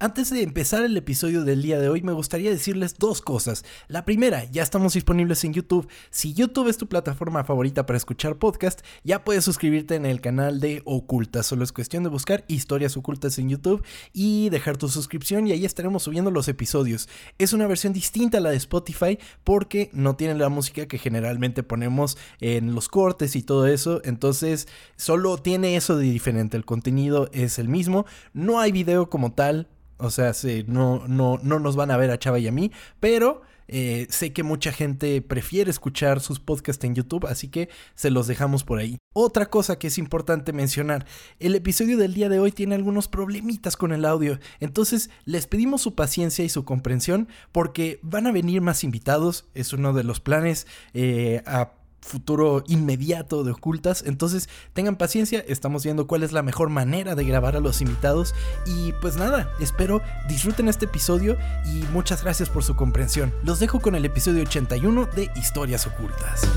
[0.00, 3.64] Antes de empezar el episodio del día de hoy, me gustaría decirles dos cosas.
[3.88, 5.88] La primera, ya estamos disponibles en YouTube.
[6.10, 10.60] Si YouTube es tu plataforma favorita para escuchar podcast, ya puedes suscribirte en el canal
[10.60, 11.46] de Ocultas.
[11.46, 15.64] Solo es cuestión de buscar historias ocultas en YouTube y dejar tu suscripción y ahí
[15.64, 17.08] estaremos subiendo los episodios.
[17.38, 21.64] Es una versión distinta a la de Spotify porque no tiene la música que generalmente
[21.64, 24.00] ponemos en los cortes y todo eso.
[24.04, 26.56] Entonces, solo tiene eso de diferente.
[26.56, 28.06] El contenido es el mismo.
[28.32, 29.66] No hay video como tal
[29.98, 30.32] o sea,
[30.66, 34.32] no, no, no nos van a ver a Chava y a mí, pero eh, sé
[34.32, 38.78] que mucha gente prefiere escuchar sus podcasts en YouTube, así que se los dejamos por
[38.78, 38.96] ahí.
[39.12, 41.06] Otra cosa que es importante mencionar,
[41.38, 45.82] el episodio del día de hoy tiene algunos problemitas con el audio, entonces les pedimos
[45.82, 50.20] su paciencia y su comprensión porque van a venir más invitados, es uno de los
[50.20, 54.04] planes eh, a futuro inmediato de ocultas.
[54.06, 58.34] Entonces tengan paciencia, estamos viendo cuál es la mejor manera de grabar a los invitados.
[58.66, 63.32] Y pues nada, espero disfruten este episodio y muchas gracias por su comprensión.
[63.44, 66.48] Los dejo con el episodio 81 de Historias Ocultas.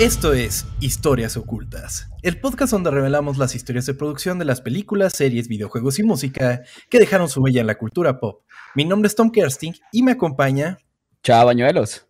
[0.00, 5.12] Esto es Historias Ocultas, el podcast donde revelamos las historias de producción de las películas,
[5.12, 8.42] series, videojuegos y música que dejaron su huella en la cultura pop.
[8.74, 10.78] Mi nombre es Tom Kersting y me acompaña...
[11.22, 12.08] Chao, Bañuelos.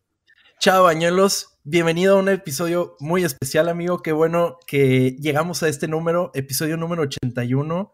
[0.59, 1.59] Chao, Bañuelos.
[1.63, 4.01] Bienvenido a un episodio muy especial, amigo.
[4.01, 7.93] Qué bueno que llegamos a este número, episodio número 81.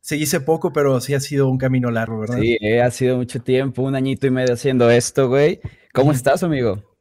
[0.00, 2.38] Se dice poco, pero sí ha sido un camino largo, ¿verdad?
[2.38, 5.60] Sí, eh, ha sido mucho tiempo, un añito y medio haciendo esto, güey.
[5.92, 6.91] ¿Cómo estás, amigo?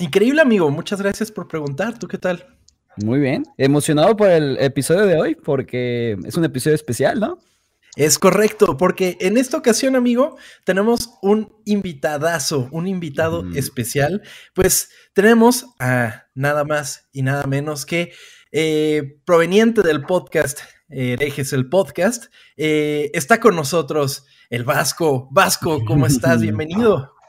[0.00, 0.70] Increíble, amigo.
[0.70, 1.98] Muchas gracias por preguntar.
[1.98, 2.46] ¿Tú qué tal?
[2.96, 3.44] Muy bien.
[3.58, 7.38] Emocionado por el episodio de hoy porque es un episodio especial, ¿no?
[7.96, 14.22] Es correcto, porque en esta ocasión, amigo, tenemos un invitadazo, un invitado especial.
[14.54, 18.12] Pues tenemos a nada más y nada menos que
[18.52, 25.28] eh, proveniente del podcast, eh, Herejes el podcast, eh, está con nosotros el Vasco.
[25.30, 26.40] Vasco, ¿cómo estás?
[26.40, 27.19] Bienvenido.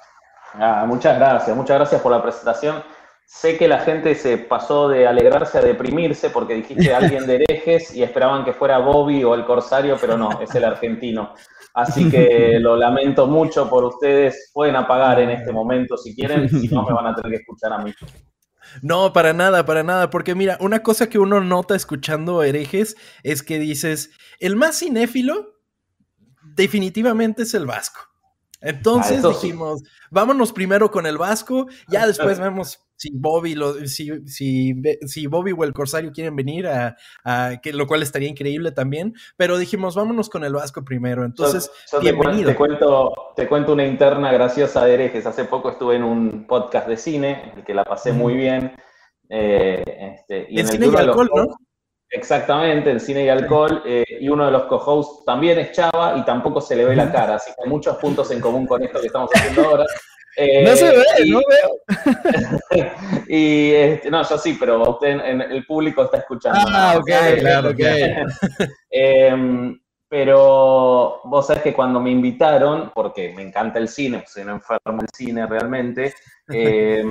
[0.53, 2.83] Ah, muchas gracias, muchas gracias por la presentación.
[3.25, 7.95] Sé que la gente se pasó de alegrarse a deprimirse porque dijiste alguien de herejes
[7.95, 11.33] y esperaban que fuera Bobby o el Corsario, pero no, es el argentino.
[11.73, 14.51] Así que lo lamento mucho por ustedes.
[14.53, 17.71] Pueden apagar en este momento si quieren, si no me van a tener que escuchar
[17.71, 17.93] a mí.
[18.81, 23.43] No, para nada, para nada, porque mira, una cosa que uno nota escuchando herejes es
[23.43, 25.55] que dices, el más cinéfilo
[26.43, 28.10] definitivamente es el vasco.
[28.61, 34.75] Entonces dijimos, vámonos primero con el Vasco, ya después vemos si Bobby, lo, si, si,
[35.07, 36.95] si, Bobby o el Corsario quieren venir, a,
[37.63, 41.25] que, lo cual estaría increíble también, pero dijimos, vámonos con el Vasco primero.
[41.25, 42.51] Entonces, bienvenido.
[42.51, 45.25] Te, cuento, te cuento una interna graciosa de herejes.
[45.25, 48.73] Hace poco estuve en un podcast de cine, en el que la pasé muy bien.
[49.29, 49.83] Eh,
[50.19, 51.47] este, y en cine y alcohol, ¿no?
[52.11, 53.81] Exactamente, el cine y alcohol.
[53.85, 57.11] Eh, y uno de los co-hosts también es Chava y tampoco se le ve la
[57.11, 59.85] cara, así que hay muchos puntos en común con esto que estamos haciendo ahora.
[60.37, 63.25] Eh, no se ve, no veo.
[63.27, 66.57] y este, no, yo sí, pero usted en, el público está escuchando.
[66.69, 67.79] Ah, ok, claro, ok.
[68.89, 69.77] Em,
[70.07, 74.99] pero vos sabés que cuando me invitaron, porque me encanta el cine, soy un enfermo
[74.99, 76.13] del cine realmente,
[76.49, 77.03] eh,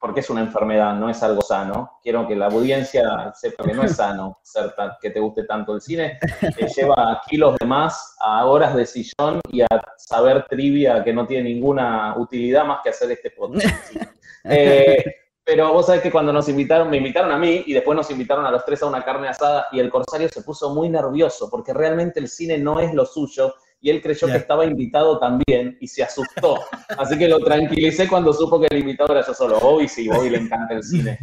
[0.00, 1.98] porque es una enfermedad, no es algo sano.
[2.02, 5.80] Quiero que la audiencia sepa que no es sano ser que te guste tanto el
[5.80, 6.18] cine.
[6.40, 9.66] Te lleva kilos de más, a horas de sillón y a
[9.96, 13.66] saber trivia que no tiene ninguna utilidad más que hacer este podcast.
[14.50, 15.04] Eh,
[15.44, 18.46] pero vos sabés que cuando nos invitaron, me invitaron a mí y después nos invitaron
[18.46, 21.74] a los tres a una carne asada y el corsario se puso muy nervioso porque
[21.74, 25.86] realmente el cine no es lo suyo y él creyó que estaba invitado también y
[25.86, 26.60] se asustó.
[26.96, 29.60] Así que lo tranquilicé cuando supo que el invitado era yo solo.
[29.60, 31.18] Bobby sí, Bobby le encanta el cine.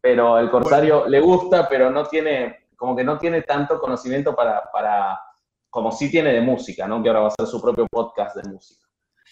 [0.00, 4.70] Pero el Corsario le gusta, pero no tiene, como que no tiene tanto conocimiento para,
[4.70, 5.18] para,
[5.70, 7.02] como sí tiene de música, ¿no?
[7.02, 8.83] Que ahora va a ser su propio podcast de música.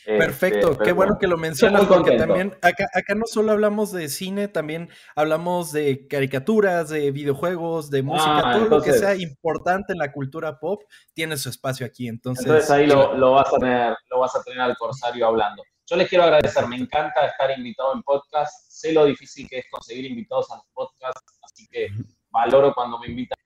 [0.04, 4.08] Perfecto, este, qué bueno que lo mencionas, porque también acá, acá no solo hablamos de
[4.08, 9.92] cine, también hablamos de caricaturas, de videojuegos, de música, ah, todo lo que sea importante
[9.92, 10.82] en la cultura pop
[11.14, 12.08] tiene su espacio aquí.
[12.08, 15.62] Entonces, entonces ahí lo, vas a tener, lo vas a tener al Corsario hablando.
[15.86, 19.66] Yo les quiero agradecer, me encanta estar invitado en podcast, sé lo difícil que es
[19.70, 21.88] conseguir invitados a los podcasts, así que
[22.30, 23.38] valoro cuando me invitan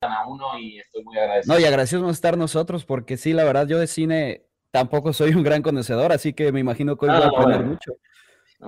[0.00, 1.54] a uno y estoy muy agradecido.
[1.54, 4.45] No, y agradecemos estar nosotros, porque sí, la verdad, yo de cine
[4.76, 7.64] tampoco soy un gran conocedor, así que me imagino que hoy voy a ah, aprender
[7.64, 7.92] mucho.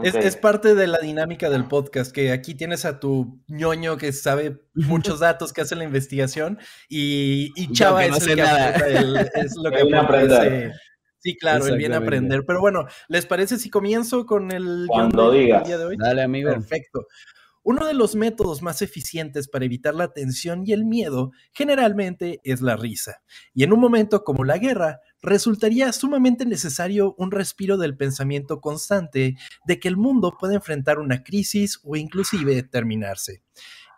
[0.03, 4.63] Es, parte de la dinámica del podcast, que aquí tienes a tu ñoño que sabe
[4.73, 6.59] muchos datos, que hace la investigación,
[6.89, 10.73] y, Chava es, el que es lo que aprende.
[11.19, 12.45] Sí, claro, él viene a aprender.
[12.47, 15.67] Pero bueno, ¿les parece si comienzo con el Cuando digas.
[15.67, 15.97] día de hoy?
[15.99, 16.51] Dale, amigo.
[16.51, 17.07] Perfecto.
[17.71, 22.63] Uno de los métodos más eficientes para evitar la tensión y el miedo generalmente es
[22.63, 23.21] la risa.
[23.53, 29.37] Y en un momento como la guerra, resultaría sumamente necesario un respiro del pensamiento constante
[29.67, 33.43] de que el mundo puede enfrentar una crisis o inclusive terminarse.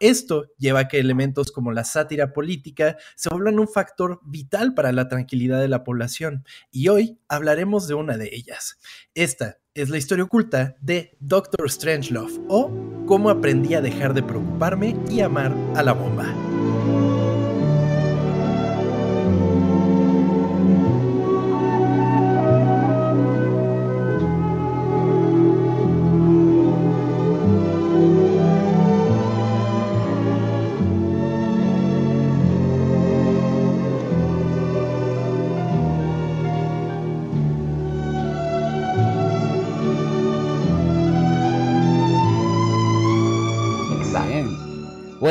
[0.00, 4.90] Esto lleva a que elementos como la sátira política se vuelvan un factor vital para
[4.90, 8.80] la tranquilidad de la población, y hoy hablaremos de una de ellas.
[9.14, 12.70] Esta es la historia oculta de Doctor Strangelove, o
[13.06, 16.49] cómo aprendí a dejar de preocuparme y amar a la bomba.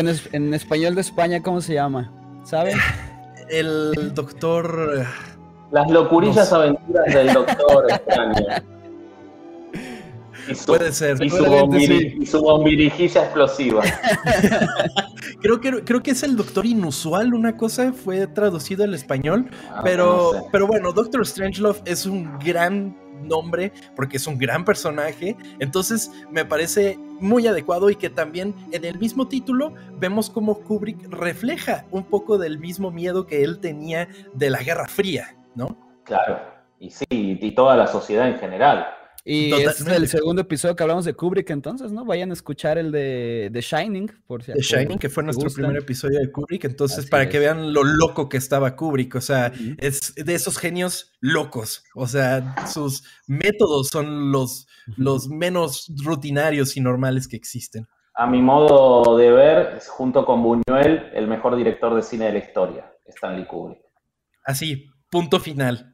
[0.01, 2.10] Bueno, en español de España, ¿cómo se llama?
[2.46, 2.78] ¿Saben?
[3.50, 5.06] El doctor.
[5.72, 8.63] Las locurillas aventuras del doctor España.
[10.66, 11.22] Puede ser.
[11.22, 11.30] Y
[12.25, 13.84] su, bombirijilla explosiva.
[15.42, 19.50] creo, que, creo que es el Doctor Inusual, una cosa, fue traducido al español.
[19.69, 22.96] Ah, pero, pero bueno, Doctor Strangelove es un gran
[23.27, 25.36] nombre porque es un gran personaje.
[25.60, 31.10] Entonces me parece muy adecuado y que también en el mismo título vemos como Kubrick
[31.10, 35.77] refleja un poco del mismo miedo que él tenía de la Guerra Fría, ¿no?
[36.04, 36.39] Claro,
[36.80, 38.88] y sí, y toda la sociedad en general.
[39.31, 42.03] Y es el segundo episodio que hablamos de Kubrick, entonces, ¿no?
[42.03, 45.77] Vayan a escuchar el de The Shining, por si The Shining, que fue nuestro primer
[45.77, 50.15] episodio de Kubrick, entonces, para que vean lo loco que estaba Kubrick, o sea, es
[50.15, 54.67] de esos genios locos, o sea, sus métodos son los,
[54.97, 57.87] los menos rutinarios y normales que existen.
[58.15, 62.39] A mi modo de ver, junto con Buñuel, el mejor director de cine de la
[62.39, 63.79] historia, Stanley Kubrick.
[64.43, 65.93] Así, punto final.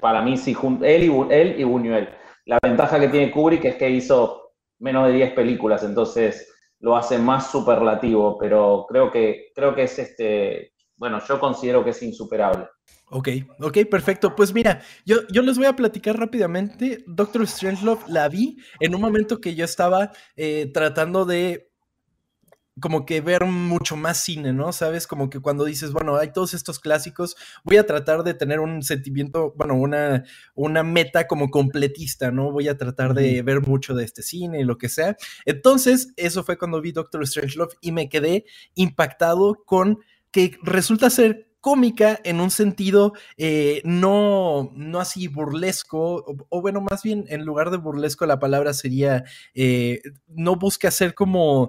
[0.00, 2.08] para mí, sí, él y, él y Buñuel.
[2.48, 6.50] La ventaja que tiene Kubrick es que hizo menos de 10 películas, entonces
[6.80, 11.90] lo hace más superlativo, pero creo que, creo que es este, bueno, yo considero que
[11.90, 12.66] es insuperable.
[13.10, 13.28] Ok,
[13.60, 14.34] ok, perfecto.
[14.34, 17.04] Pues mira, yo, yo les voy a platicar rápidamente.
[17.06, 21.67] Doctor Strangelove la vi en un momento que yo estaba eh, tratando de
[22.80, 24.72] como que ver mucho más cine, ¿no?
[24.72, 28.60] Sabes, como que cuando dices, bueno, hay todos estos clásicos, voy a tratar de tener
[28.60, 32.52] un sentimiento, bueno, una, una meta como completista, ¿no?
[32.52, 35.16] Voy a tratar de ver mucho de este cine y lo que sea.
[35.44, 38.44] Entonces, eso fue cuando vi Doctor Strangelove y me quedé
[38.74, 46.60] impactado con que resulta ser cómica en un sentido eh, no, no así burlesco, o,
[46.60, 51.68] bueno, más bien en lugar de burlesco la palabra sería, eh, no busca ser como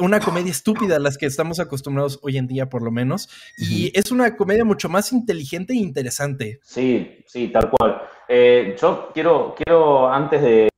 [0.00, 3.28] una comedia estúpida a las que estamos acostumbrados hoy en día, por lo menos.
[3.58, 6.60] Y es una comedia mucho más inteligente e interesante.
[6.62, 8.02] Sí, sí, tal cual.
[8.28, 10.70] Eh, yo quiero, quiero antes de,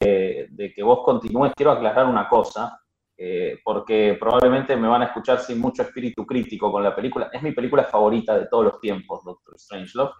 [0.74, 2.78] que vos continúes, quiero aclarar una cosa.
[3.24, 7.30] Eh, porque probablemente me van a escuchar sin mucho espíritu crítico con la película.
[7.32, 10.12] Es mi película favorita de todos los tiempos, Doctor Strangelove.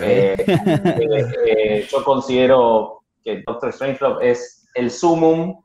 [0.00, 5.60] Eh, yo considero que Doctor Strangelove es el sumum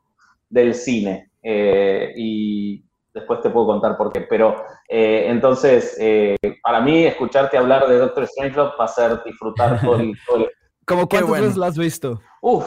[0.49, 1.28] del cine.
[1.41, 4.21] Eh, y después te puedo contar por qué.
[4.21, 9.81] Pero eh, entonces, eh, para mí, escucharte hablar de Doctor Strangelove va a ser disfrutar
[9.81, 10.13] todo el...
[10.25, 10.47] Todo
[10.85, 12.19] ¿Cómo cuántas veces la has visto?
[12.41, 12.65] Uf,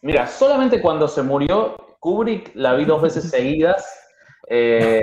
[0.00, 3.84] mira, solamente cuando se murió Kubrick la vi dos veces seguidas.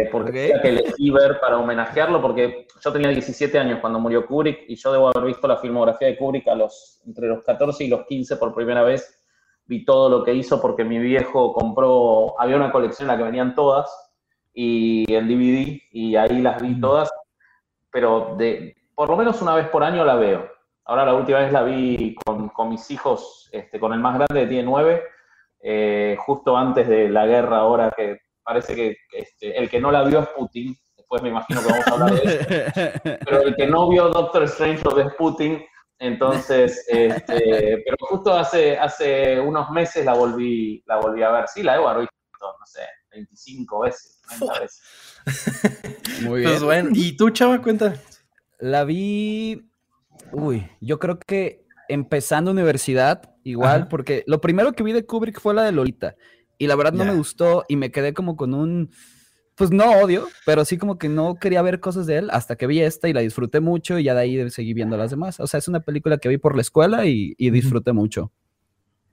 [0.09, 4.63] porque tenía que elegí ver para homenajearlo, porque yo tenía 17 años cuando murió Kubrick
[4.69, 7.87] y yo debo haber visto la filmografía de Kubrick a los, entre los 14 y
[7.89, 9.22] los 15 por primera vez
[9.65, 13.29] vi todo lo que hizo porque mi viejo compró, había una colección en la que
[13.29, 13.89] venían todas
[14.53, 17.11] y en DVD y ahí las vi todas,
[17.91, 20.47] pero de, por lo menos una vez por año la veo.
[20.85, 24.41] Ahora la última vez la vi con, con mis hijos, este, con el más grande
[24.41, 25.03] que tiene nueve,
[25.61, 30.03] eh, justo antes de la guerra ahora que parece que este, el que no la
[30.03, 33.67] vio es Putin, después me imagino que vamos a hablar de eso, pero el que
[33.67, 35.63] no vio Doctor Strange lo es Putin,
[35.99, 41.47] entonces, este, pero justo hace, hace unos meses la volví, la volví a ver.
[41.47, 42.81] Sí, la he visto, no sé,
[43.11, 44.81] 25 veces, 30 veces.
[46.21, 46.51] Muy bien.
[46.51, 47.95] Pues bueno, ¿y tú, Chava, cuenta?
[48.59, 49.69] La vi,
[50.31, 55.53] uy, yo creo que empezando universidad, igual, porque lo primero que vi de Kubrick fue
[55.53, 56.15] la de Lolita.
[56.57, 58.91] Y la verdad no me gustó y me quedé como con un
[59.55, 62.67] pues no odio, pero sí como que no quería ver cosas de él hasta que
[62.67, 65.39] vi esta y la disfruté mucho y ya de ahí seguí viendo las demás.
[65.39, 68.31] O sea, es una película que vi por la escuela y, disfruté mucho.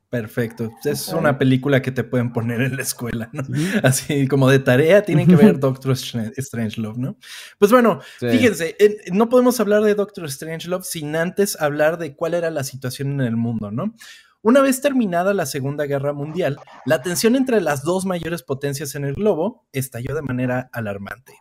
[0.08, 0.72] Perfecto.
[0.84, 3.44] Es una película que te pueden poner en la escuela, ¿no?
[3.84, 7.16] Así como de tarea tienen que ver Doctor Strangelove, ¿no?
[7.58, 8.76] Pues bueno, fíjense,
[9.12, 13.20] no podemos hablar de Doctor Strangelove sin antes hablar de cuál era la situación en
[13.20, 13.94] el mundo, ¿no?
[14.42, 16.56] Una vez terminada la Segunda Guerra Mundial,
[16.86, 21.34] la tensión entre las dos mayores potencias en el globo estalló de manera alarmante.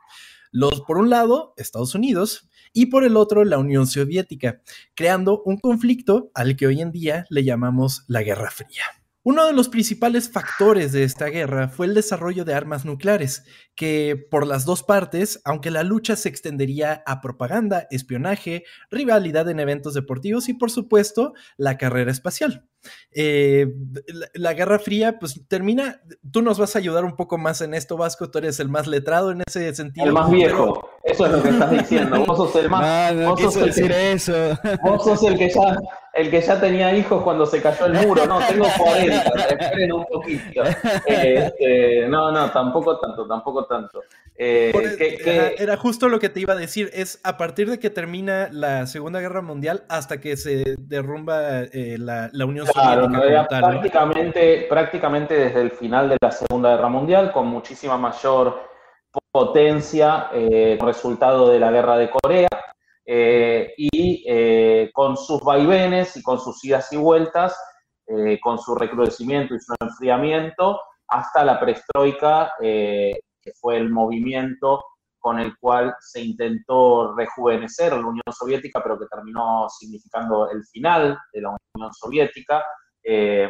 [0.52, 4.62] Los, por un lado, Estados Unidos y por el otro, la Unión Soviética,
[4.96, 8.84] creando un conflicto al que hoy en día le llamamos la Guerra Fría.
[9.22, 13.44] Uno de los principales factores de esta guerra fue el desarrollo de armas nucleares,
[13.76, 19.60] que por las dos partes, aunque la lucha se extendería a propaganda, espionaje, rivalidad en
[19.60, 22.66] eventos deportivos y por supuesto la carrera espacial.
[23.12, 23.68] Eh,
[24.34, 27.98] la, Guerra Fría, pues termina, tú nos vas a ayudar un poco más en esto,
[27.98, 30.06] Vasco, tú eres el más letrado en ese sentido.
[30.06, 33.14] El más viejo, eso es lo que estás diciendo, vos sos el más...
[33.14, 34.34] No, no vos sos el decir eso.
[34.84, 35.78] Vos sos el que, ya,
[36.14, 39.24] el que ya tenía hijos cuando se cayó el muro, no, tengo 40,
[39.60, 40.64] esperen un poquito.
[41.06, 44.02] Este, no, no, tampoco tanto, tampoco tanto.
[44.42, 44.72] Eh,
[45.58, 48.88] era, justo lo que te iba a decir, es a partir de que termina la
[48.88, 53.48] Segunda Guerra Mundial hasta que se derrumba eh, la, la, Unión Soviética.
[53.48, 58.62] prácticamente, prácticamente desde el final de la Segunda Guerra Mundial, con muchísima mayor
[59.32, 62.50] potencia, eh, resultado de la Guerra de Corea,
[63.06, 67.60] y con sus vaivenes y con sus idas y vueltas,
[68.44, 74.84] con su recrudecimiento y su enfriamiento, hasta la perestroika que fue el movimiento
[75.20, 81.20] con el cual se intentó rejuvenecer la Unión Soviética, pero que terminó significando el final
[81.34, 82.64] de la Unión Soviética,
[83.04, 83.50] eh,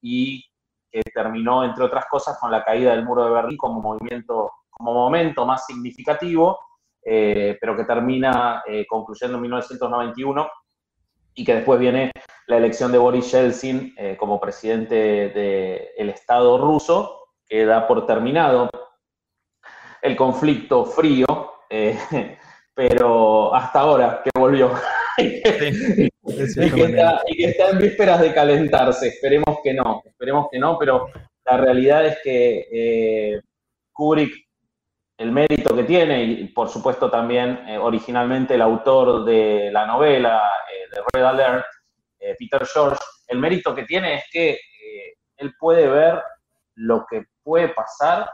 [0.00, 0.44] y
[0.90, 4.94] que terminó, entre otras cosas, con la caída del muro de Berlín como movimiento, como
[4.94, 6.58] momento más significativo,
[7.04, 10.48] eh, pero que termina eh, concluyendo en 1991
[11.34, 12.12] y que después viene
[12.46, 14.94] la elección de Boris Yeltsin como presidente
[15.94, 18.68] del Estado ruso, que da por terminado
[20.02, 21.26] el conflicto frío,
[21.68, 21.98] eh,
[22.74, 24.72] pero hasta ahora que volvió.
[25.18, 26.10] y, que
[27.44, 29.08] está, en vísperas de calentarse.
[29.08, 31.08] Esperemos que no, esperemos que no, pero
[31.44, 33.40] la realidad es que eh,
[33.92, 34.46] Kubrick,
[35.16, 40.42] el mérito que tiene, y por supuesto también eh, originalmente el autor de la novela
[40.92, 41.64] de Red Alert,
[42.38, 44.58] Peter George, el mérito que tiene es que
[45.38, 46.22] él puede ver
[46.74, 48.28] lo que puede pasar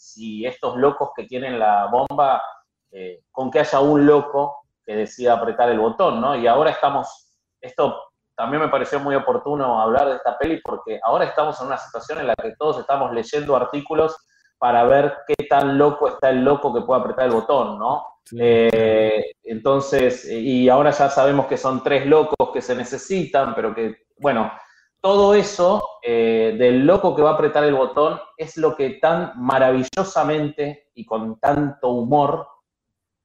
[0.00, 2.42] si estos locos que tienen la bomba,
[2.90, 6.34] eh, con que haya un loco que decida apretar el botón, ¿no?
[6.34, 8.02] Y ahora estamos, esto
[8.34, 12.20] también me pareció muy oportuno hablar de esta peli porque ahora estamos en una situación
[12.20, 14.16] en la que todos estamos leyendo artículos
[14.56, 18.06] para ver qué tan loco está el loco que puede apretar el botón, ¿no?
[18.38, 24.06] Eh, entonces, y ahora ya sabemos que son tres locos que se necesitan, pero que,
[24.16, 24.50] bueno,
[25.00, 29.32] todo eso eh, del loco que va a apretar el botón es lo que tan
[29.36, 32.46] maravillosamente y con tanto humor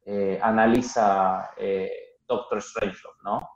[0.05, 1.91] eh, analiza eh,
[2.27, 3.50] Doctor Strange, ¿no?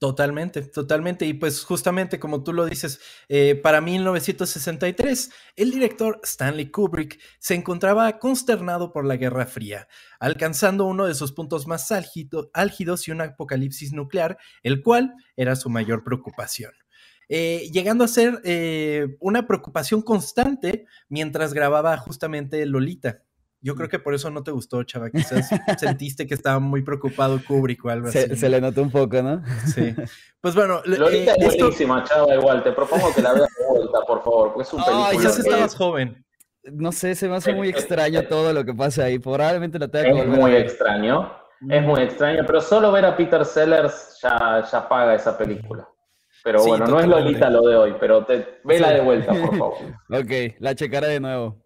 [0.00, 1.26] Totalmente, totalmente.
[1.26, 3.00] Y pues justamente como tú lo dices,
[3.64, 9.88] para 1963, el director Stanley Kubrick se encontraba consternado por la Guerra Fría,
[10.20, 15.68] alcanzando uno de sus puntos más álgidos y un apocalipsis nuclear, el cual era su
[15.68, 16.70] mayor preocupación.
[17.28, 23.22] Eh, llegando a ser eh, una preocupación constante mientras grababa justamente Lolita.
[23.60, 23.90] Yo creo mm.
[23.90, 25.10] que por eso no te gustó, chava.
[25.10, 28.36] Quizás sentiste que estaba muy preocupado Kubrick o algo así.
[28.36, 29.42] Se le notó un poco, ¿no?
[29.74, 29.94] Sí.
[30.40, 30.80] Pues bueno.
[30.84, 32.62] Lolita es eh, buenísima, chava, igual.
[32.62, 35.08] Te propongo que la veas de vuelta, por favor, porque es un película.
[35.08, 36.24] Ay, ya estabas joven.
[36.62, 39.18] No sé, se me hace muy extraño todo lo que pasa ahí.
[39.18, 41.32] Probablemente la tenga que volver Es muy extraño.
[41.68, 45.88] Es muy extraño, pero solo ver a Peter Sellers ya, ya paga esa película.
[46.42, 49.78] Pero bueno, no es Lolita lo de hoy, pero te, vela de vuelta, por favor.
[50.10, 51.56] ok, la checaré de nuevo.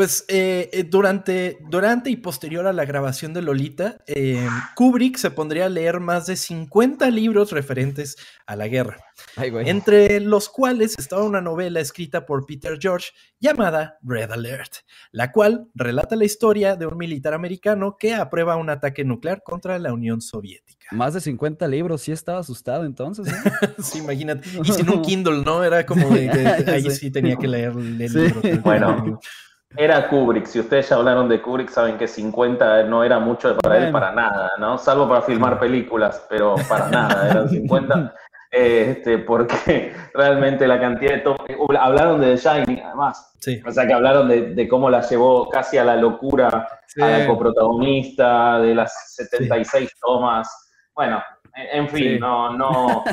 [0.00, 5.30] Pues eh, eh, durante, durante y posterior a la grabación de Lolita, eh, Kubrick se
[5.30, 8.16] pondría a leer más de 50 libros referentes
[8.46, 8.96] a la guerra,
[9.36, 13.08] entre los cuales estaba una novela escrita por Peter George
[13.40, 14.72] llamada Red Alert,
[15.12, 19.78] la cual relata la historia de un militar americano que aprueba un ataque nuclear contra
[19.78, 20.86] la Unión Soviética.
[20.92, 23.26] Más de 50 libros, sí estaba asustado entonces.
[23.82, 24.48] sí, imagínate.
[24.64, 25.62] Y sin un Kindle, ¿no?
[25.62, 26.30] Era como de,
[26.68, 28.40] ahí sí tenía que leer el libro.
[28.62, 29.20] Bueno.
[29.76, 33.78] Era Kubrick, si ustedes ya hablaron de Kubrick, saben que 50 no era mucho para
[33.78, 34.76] él para nada, ¿no?
[34.76, 38.14] Salvo para filmar películas, pero para nada, eran 50.
[38.50, 41.56] este, porque realmente la cantidad de...
[41.56, 43.32] Uh, hablaron de The Shining, además.
[43.38, 43.62] Sí.
[43.64, 46.68] O sea, que hablaron de, cómo la llevó casi a la locura
[47.00, 50.72] a la coprotagonista, de las 76 tomas.
[50.96, 51.22] Bueno,
[51.54, 53.04] en fin, no, no.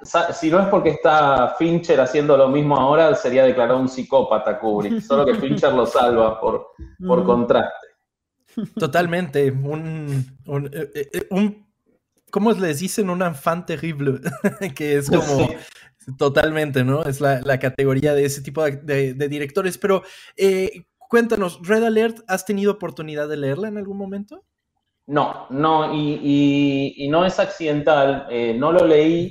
[0.32, 5.00] si no es porque está Fincher haciendo lo mismo ahora, sería declarado un psicópata Kubrick.
[5.00, 6.72] Solo que Fincher lo salva por,
[7.06, 7.26] por mm.
[7.26, 7.86] contraste.
[8.78, 9.50] Totalmente.
[9.50, 11.66] Un, un, eh, eh, un,
[12.30, 13.10] ¿Cómo les dicen?
[13.10, 14.20] Un enfant terrible.
[14.74, 15.48] que es como.
[16.18, 17.02] Totalmente, ¿no?
[17.02, 19.76] Es la, categoría de ese tipo de, directores.
[19.78, 20.02] Pero
[20.36, 24.44] eh, cuéntanos, Red Alert, ¿has tenido oportunidad de leerla en algún momento?
[25.06, 28.26] No, no, y, no es accidental.
[28.30, 29.30] Eh, no lo leí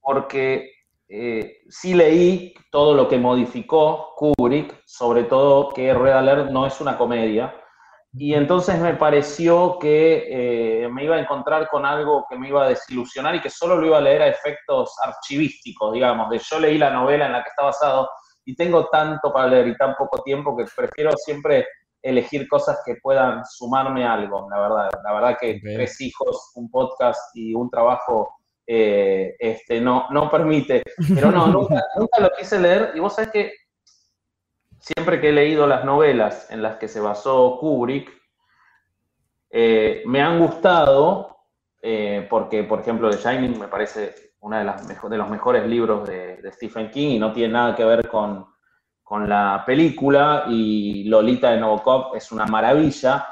[0.00, 0.72] porque
[1.08, 6.80] eh, sí leí todo lo que modificó Kubrick, sobre todo que Red Alert no es
[6.80, 7.54] una comedia.
[8.16, 12.64] Y entonces me pareció que eh, me iba a encontrar con algo que me iba
[12.64, 16.60] a desilusionar y que solo lo iba a leer a efectos archivísticos, digamos, de yo
[16.60, 18.08] leí la novela en la que está basado
[18.44, 21.66] y tengo tanto para leer y tan poco tiempo que prefiero siempre
[22.04, 24.90] elegir cosas que puedan sumarme algo, la verdad.
[25.02, 30.82] La verdad que tres hijos, un podcast y un trabajo eh, este, no, no permite.
[31.14, 32.92] Pero no, nunca, nunca lo quise leer.
[32.94, 33.52] Y vos sabés que
[34.78, 38.12] siempre que he leído las novelas en las que se basó Kubrick,
[39.48, 41.38] eh, me han gustado,
[41.80, 46.06] eh, porque, por ejemplo, The Shining me parece uno de, las de los mejores libros
[46.06, 48.53] de, de Stephen King y no tiene nada que ver con
[49.04, 53.28] con la película y Lolita de Novokov es una maravilla,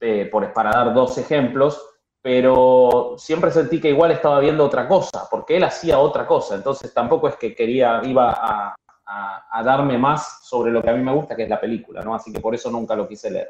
[0.00, 1.84] eh, por, para dar dos ejemplos,
[2.22, 6.94] pero siempre sentí que igual estaba viendo otra cosa, porque él hacía otra cosa, entonces
[6.94, 8.76] tampoco es que quería, iba a,
[9.50, 12.14] a darme más sobre lo que a mí me gusta, que es la película, ¿no?
[12.14, 13.48] Así que por eso nunca lo quise leer.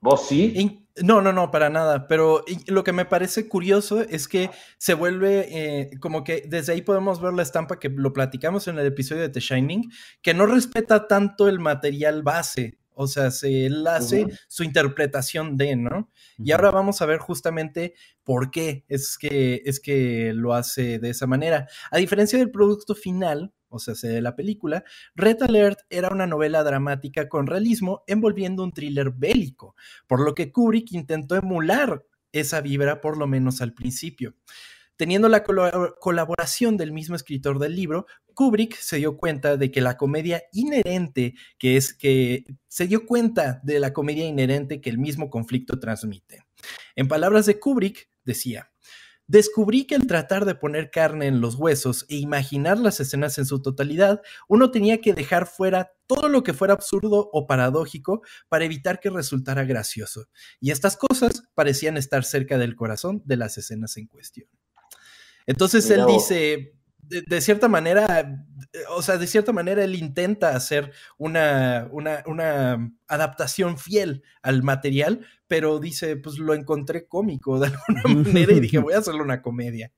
[0.00, 0.86] ¿Vos sí?
[1.02, 2.08] No, no, no, para nada.
[2.08, 6.82] Pero lo que me parece curioso es que se vuelve eh, como que desde ahí
[6.82, 9.90] podemos ver la estampa que lo platicamos en el episodio de The Shining,
[10.22, 12.78] que no respeta tanto el material base.
[12.92, 16.10] O sea, se él hace su interpretación de, ¿no?
[16.36, 21.08] Y ahora vamos a ver justamente por qué es que, es que lo hace de
[21.08, 21.66] esa manera.
[21.90, 24.84] A diferencia del producto final, o sea, de la película,
[25.14, 29.74] Red Alert era una novela dramática con realismo envolviendo un thriller bélico,
[30.06, 34.34] por lo que Kubrick intentó emular esa vibra por lo menos al principio.
[34.96, 39.96] Teniendo la colaboración del mismo escritor del libro, Kubrick se dio cuenta de que la
[39.96, 45.30] comedia inherente, que es que se dio cuenta de la comedia inherente que el mismo
[45.30, 46.44] conflicto transmite.
[46.96, 48.70] En palabras de Kubrick, decía,
[49.30, 53.46] descubrí que al tratar de poner carne en los huesos e imaginar las escenas en
[53.46, 58.64] su totalidad, uno tenía que dejar fuera todo lo que fuera absurdo o paradójico para
[58.64, 60.26] evitar que resultara gracioso.
[60.58, 64.48] Y estas cosas parecían estar cerca del corazón de las escenas en cuestión.
[65.46, 66.74] Entonces él dice,
[67.10, 68.46] de, cierta manera,
[68.90, 75.80] o sea, de cierta manera él intenta hacer una, una, adaptación fiel al material, pero
[75.80, 79.90] dice, pues lo encontré cómico de alguna manera y dije, voy a hacerle una comedia.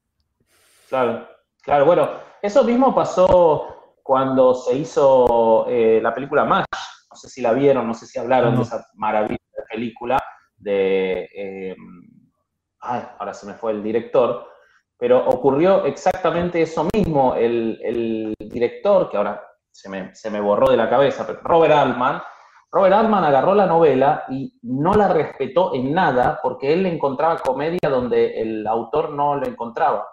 [0.89, 1.29] Claro,
[1.63, 6.65] claro, bueno, eso mismo pasó cuando se hizo eh, la película Mash,
[7.11, 10.19] no sé si la vieron, no sé si hablaron de esa maravilla de película
[10.57, 11.29] de...
[11.35, 11.77] Eh,
[12.81, 14.52] ay, ahora se me fue el director,
[15.03, 17.35] pero ocurrió exactamente eso mismo.
[17.35, 22.23] El, director, que ahora se me, borró de la cabeza, pero Robert Altman,
[22.71, 27.39] Robert Altman agarró la novela y no la respetó en nada porque él le encontraba
[27.39, 30.07] comedia donde el autor no lo encontraba.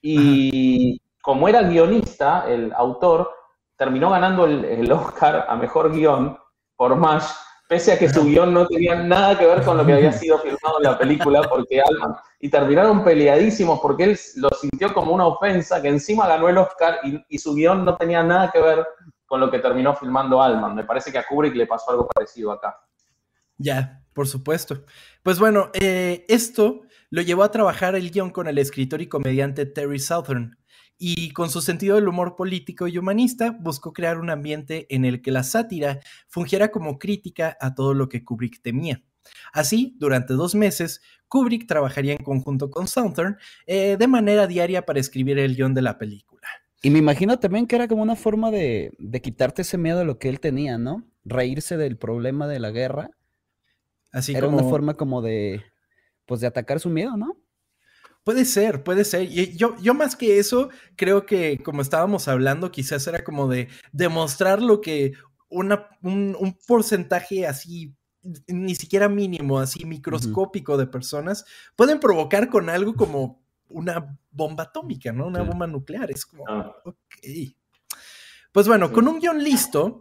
[0.00, 3.30] Y como era guionista, el autor
[3.76, 6.38] terminó ganando el, el Oscar a Mejor Guión
[6.74, 7.34] por MASH
[7.72, 10.38] pese a que su guion no tenía nada que ver con lo que había sido
[10.40, 15.24] filmado en la película, porque Alman, y terminaron peleadísimos porque él lo sintió como una
[15.26, 18.86] ofensa, que encima ganó el Oscar y, su guion no tenía nada que ver
[19.24, 20.74] con lo que terminó filmando Alman.
[20.74, 22.78] Me parece que a Kubrick le pasó algo parecido acá.
[23.56, 24.84] Ya, por supuesto.
[25.22, 29.64] Pues bueno, eh, esto lo llevó a trabajar el guion con el escritor y comediante
[29.64, 30.58] Terry Southern,
[31.04, 35.20] y con su sentido del humor político y humanista buscó crear un ambiente en el
[35.20, 39.02] que la sátira fungiera como crítica a todo lo que Kubrick temía.
[39.52, 43.36] Así, durante dos meses, Kubrick trabajaría en conjunto con Southern
[43.66, 46.46] eh, de manera diaria para escribir el guion de la película.
[46.82, 48.92] Y me imagino también que era como una forma de,
[49.24, 51.04] quitarte ese miedo a lo que él tenía, ¿no?
[51.24, 53.10] Reírse del problema de la guerra.
[54.12, 55.64] Así era una forma como de,
[56.26, 57.41] pues de atacar su miedo, ¿no?
[58.24, 59.22] Puede ser, puede ser.
[59.22, 63.68] Y yo, yo más que eso, creo que como estábamos hablando, quizás era como de
[63.92, 65.12] demostrar lo que
[65.48, 67.94] una, un, porcentaje así,
[68.46, 75.12] ni siquiera mínimo, así microscópico de personas pueden provocar con algo como una bomba atómica,
[75.12, 75.26] ¿no?
[75.26, 76.10] Una bomba nuclear.
[76.10, 76.72] Es como, ah.
[76.84, 76.96] ok.
[78.52, 80.00] Pues bueno, con un guion listo,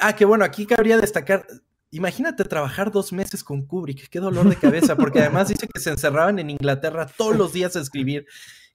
[0.00, 1.46] ah, que bueno, aquí cabría destacar,
[1.92, 5.90] imagínate trabajar dos meses con Kubrick, qué dolor de cabeza, porque además dice que se
[5.90, 8.26] encerraban en Inglaterra todos los días a escribir,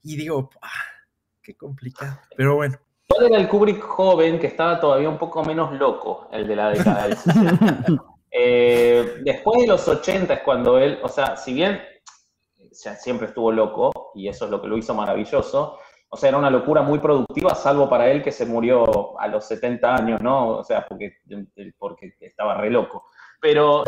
[0.03, 0.69] y digo, ah,
[1.43, 2.77] qué complicado, pero bueno.
[3.09, 6.69] ¿Cuál era el Kubrick joven que estaba todavía un poco menos loco, el de la
[6.69, 8.03] década del 60?
[8.39, 11.81] Eh, después de los 80 es cuando él, o sea, si bien
[12.71, 16.49] siempre estuvo loco, y eso es lo que lo hizo maravilloso, o sea, era una
[16.49, 20.57] locura muy productiva, salvo para él que se murió a los 70 años, ¿no?
[20.57, 21.17] O sea, porque,
[21.77, 23.05] porque estaba re loco.
[23.41, 23.83] Pero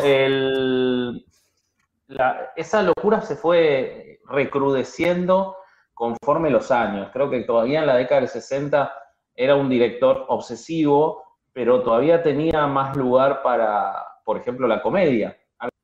[2.56, 5.56] esa locura se fue recrudeciendo
[5.94, 7.10] conforme los años.
[7.12, 8.92] Creo que todavía en la década del 60
[9.34, 15.36] era un director obsesivo, pero todavía tenía más lugar para, por ejemplo, la comedia,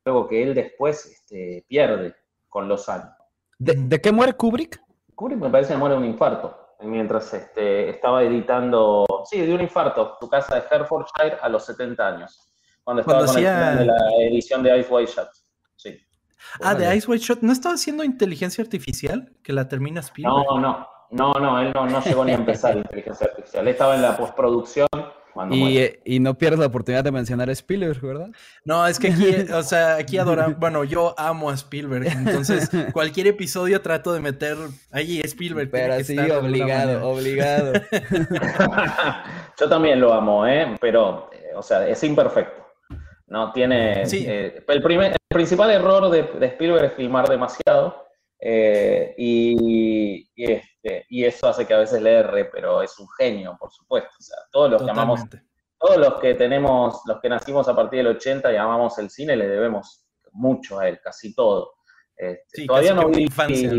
[0.05, 2.15] algo que él después este, pierde
[2.49, 3.11] con los años.
[3.59, 4.81] ¿De, qué muere Kubrick?
[5.17, 9.63] Kubrick me parece que muere de un infarto mientras este, estaba editando, sí, de un
[9.63, 12.53] infarto, su casa de Hertfordshire a los 70 años,
[12.85, 15.29] cuando estaba con la edición de Ice White Shot.
[15.75, 15.99] Sí.
[16.61, 20.45] Ah, de Ice White Shot, ¿no estaba haciendo inteligencia artificial que la termina Spielberg?
[20.51, 23.95] No, no, no, no, él no, no llegó ni a empezar inteligencia artificial, él estaba
[23.95, 24.89] en la postproducción
[25.51, 28.29] y, y, no pierdes la oportunidad de mencionar a Spielberg, ¿verdad?
[28.65, 33.29] No, es que aquí, o sea, aquí adoramos, bueno, yo amo a Spielberg, entonces cualquier
[33.29, 34.57] episodio trato de meter
[34.91, 35.71] allí Spielberg.
[35.71, 37.73] Pero sí, obligado, obligado.
[39.61, 40.77] yo también lo amo, ¿eh?
[40.81, 42.67] Pero, eh, o sea, es imperfecto.
[43.29, 44.07] No tiene...
[44.07, 44.25] Sí.
[44.27, 48.07] Eh, el, primer, el principal error de, de Spielberg es filmar demasiado
[48.41, 50.29] eh, y,
[50.87, 54.11] este, y, eso hace que a veces le erre, pero es un genio, por supuesto.
[54.19, 55.21] O sea, todos los que amamos,
[55.79, 59.37] todos los que tenemos, los que nacimos a partir del 80 y amamos el cine,
[59.37, 61.75] le debemos mucho a él, casi todo.
[62.17, 63.71] Este, todavía no vi infancia,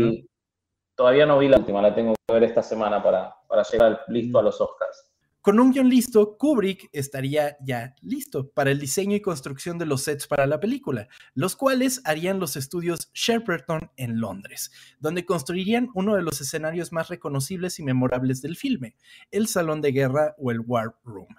[0.94, 4.38] Todavía no vi la última, la tengo que ver esta semana para, para llegar listo
[4.40, 5.07] a los Oscars.
[5.40, 10.02] Con un guion listo, Kubrick estaría ya listo para el diseño y construcción de los
[10.02, 16.16] sets para la película, los cuales harían los estudios Shepperton en Londres, donde construirían uno
[16.16, 18.96] de los escenarios más reconocibles y memorables del filme,
[19.30, 21.34] el Salón de Guerra o el War Room.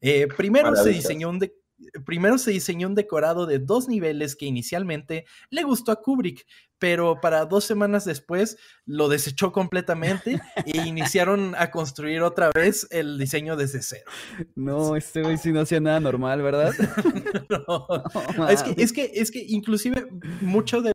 [0.00, 1.38] Eh, primero se diseñó un,
[2.04, 6.46] primero se diseñó un decorado de dos niveles que inicialmente le gustó a Kubrick,
[6.78, 13.18] pero para dos semanas después lo desechó completamente e iniciaron a construir otra vez el
[13.18, 14.10] diseño desde cero.
[14.54, 16.72] No, este güey sí no hacía nada normal, ¿verdad?
[18.36, 20.06] no, es, que, es, que, es que inclusive
[20.40, 20.92] mucho de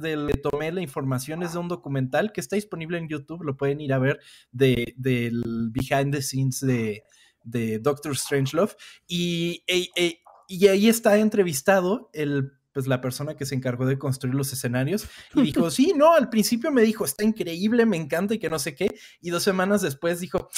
[0.00, 3.80] de tomé la información es de un documental que está disponible en YouTube, lo pueden
[3.80, 4.20] ir a ver
[4.52, 5.42] de, del
[5.72, 7.02] behind the scenes de,
[7.42, 8.74] de Doctor Strangelove
[9.06, 13.98] y, e, e, y ahí está entrevistado el pues la persona que se encargó de
[13.98, 18.34] construir los escenarios y dijo, sí, no, al principio me dijo, está increíble, me encanta
[18.34, 20.48] y que no sé qué, y dos semanas después dijo,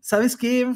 [0.00, 0.72] ¿sabes qué?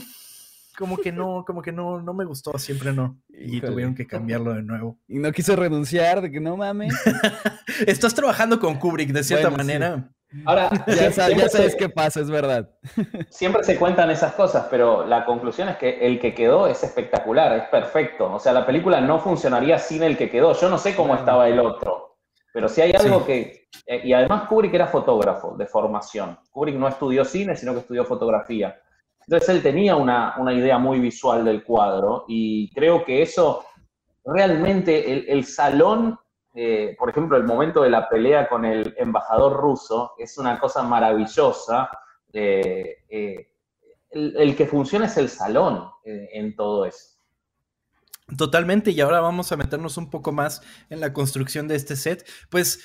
[0.78, 3.18] Como que no, como que no, no me gustó, siempre no.
[3.28, 4.98] Y tuvieron que cambiarlo de nuevo.
[5.08, 6.94] Y no quiso renunciar, de que no mames.
[7.86, 10.10] Estás trabajando con Kubrick de cierta manera.
[10.44, 12.68] Ahora, ya, sabes, qué pasa, es verdad.
[13.30, 17.52] Siempre se cuentan esas cosas, pero la conclusión es que el que quedó es espectacular,
[17.54, 18.32] es perfecto.
[18.32, 20.54] O sea, la película no funcionaría sin el que quedó.
[20.54, 22.18] Yo no sé cómo estaba el otro,
[22.52, 23.68] pero si hay algo que...
[23.86, 26.38] Eh, y además Kubrick era fotógrafo de formación.
[26.50, 28.80] Kubrick no estudió cine, sino que estudió fotografía.
[29.26, 33.64] Entonces él tenía una, idea muy visual del cuadro y creo que eso
[34.24, 36.18] realmente, el, el salón
[36.54, 40.82] eh, por ejemplo, el momento de la pelea con el embajador ruso es una cosa
[40.82, 41.90] maravillosa.
[42.32, 43.52] Eh, eh,
[44.10, 47.20] el, que funciona es el salón en todo eso.
[48.36, 52.28] Totalmente, y ahora vamos a meternos un poco más en la construcción de este set.
[52.48, 52.80] Pues,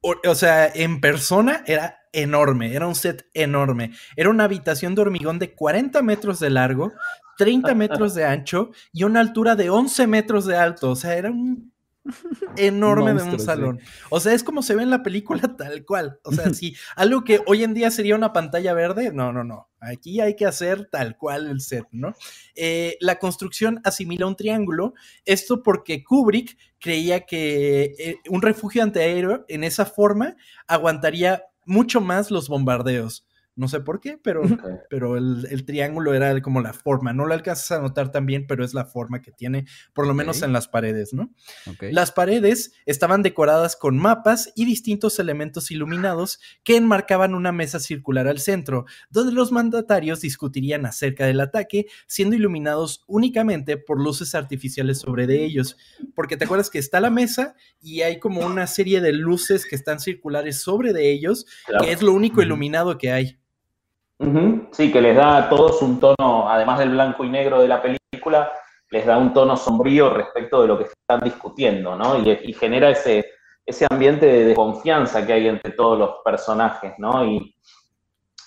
[0.00, 3.92] o, sea, en persona era enorme, era un set enorme.
[4.16, 6.92] Era una habitación de hormigón de 40 metros de largo,
[7.38, 10.90] 30 metros de ancho y una altura de 11 metros de alto.
[10.90, 11.73] O sea, era un
[12.56, 13.80] enorme de un salón.
[14.10, 16.20] O sea, es como se ve en la película tal cual.
[16.24, 19.68] O sea, si algo que hoy en día sería una pantalla verde, no, no, no.
[19.80, 22.14] Aquí hay que hacer tal cual el set, ¿no?
[22.54, 24.94] Eh, la construcción asimila un triángulo.
[25.24, 30.36] Esto porque Kubrick creía que eh, un refugio antiaéreo en esa forma
[30.66, 34.42] aguantaría mucho más los bombardeos No sé por qué, pero,
[34.90, 37.12] pero el, triángulo era como la forma.
[37.12, 40.42] No lo alcanzas a notar también, pero es la forma que tiene, por lo menos
[40.42, 41.32] en las paredes, ¿no?
[41.80, 48.26] Las paredes estaban decoradas con mapas y distintos elementos iluminados que enmarcaban una mesa circular
[48.26, 54.98] al centro, donde los mandatarios discutirían acerca del ataque, siendo iluminados únicamente por luces artificiales
[54.98, 55.76] sobre de ellos.
[56.16, 59.76] Porque te acuerdas que está la mesa y hay como una serie de luces que
[59.76, 61.46] están circulares sobre de ellos,
[61.80, 63.38] que es lo único iluminado que hay.
[64.72, 67.82] Sí, que les da a todos un tono, además del blanco y negro de la
[67.82, 68.52] película,
[68.90, 72.18] les da un tono sombrío respecto de lo que están discutiendo, ¿no?
[72.18, 73.26] Y, genera ese,
[73.66, 77.24] ese ambiente de, confianza que hay entre todos los personajes, ¿no?
[77.24, 77.56] Y,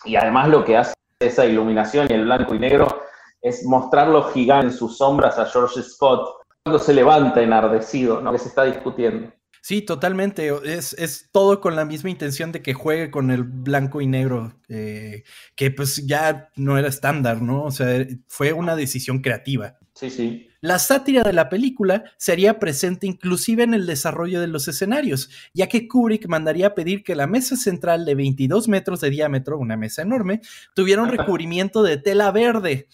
[0.06, 3.04] y además lo que hace esa iluminación y el blanco y negro
[3.42, 8.32] es mostrarlo gigante en sus sombras a George Scott cuando se levanta enardecido, ¿no?
[8.32, 9.32] Que se está discutiendo.
[9.68, 10.50] Sí, totalmente.
[10.64, 15.26] Es, todo con la misma intención de que juegue con el blanco y negro, eh,
[15.56, 17.66] que pues ya no era estándar, ¿no?
[17.66, 19.78] O sea, fue una decisión creativa.
[19.94, 20.48] Sí, sí.
[20.62, 25.68] La sátira de la película sería presente inclusive en el desarrollo de los escenarios, ya
[25.68, 30.02] que Kubrick mandaría pedir que la mesa central de 22 metros de diámetro, una mesa
[30.02, 30.40] enorme,
[30.76, 32.88] tuviera un recubrimiento de tela verde.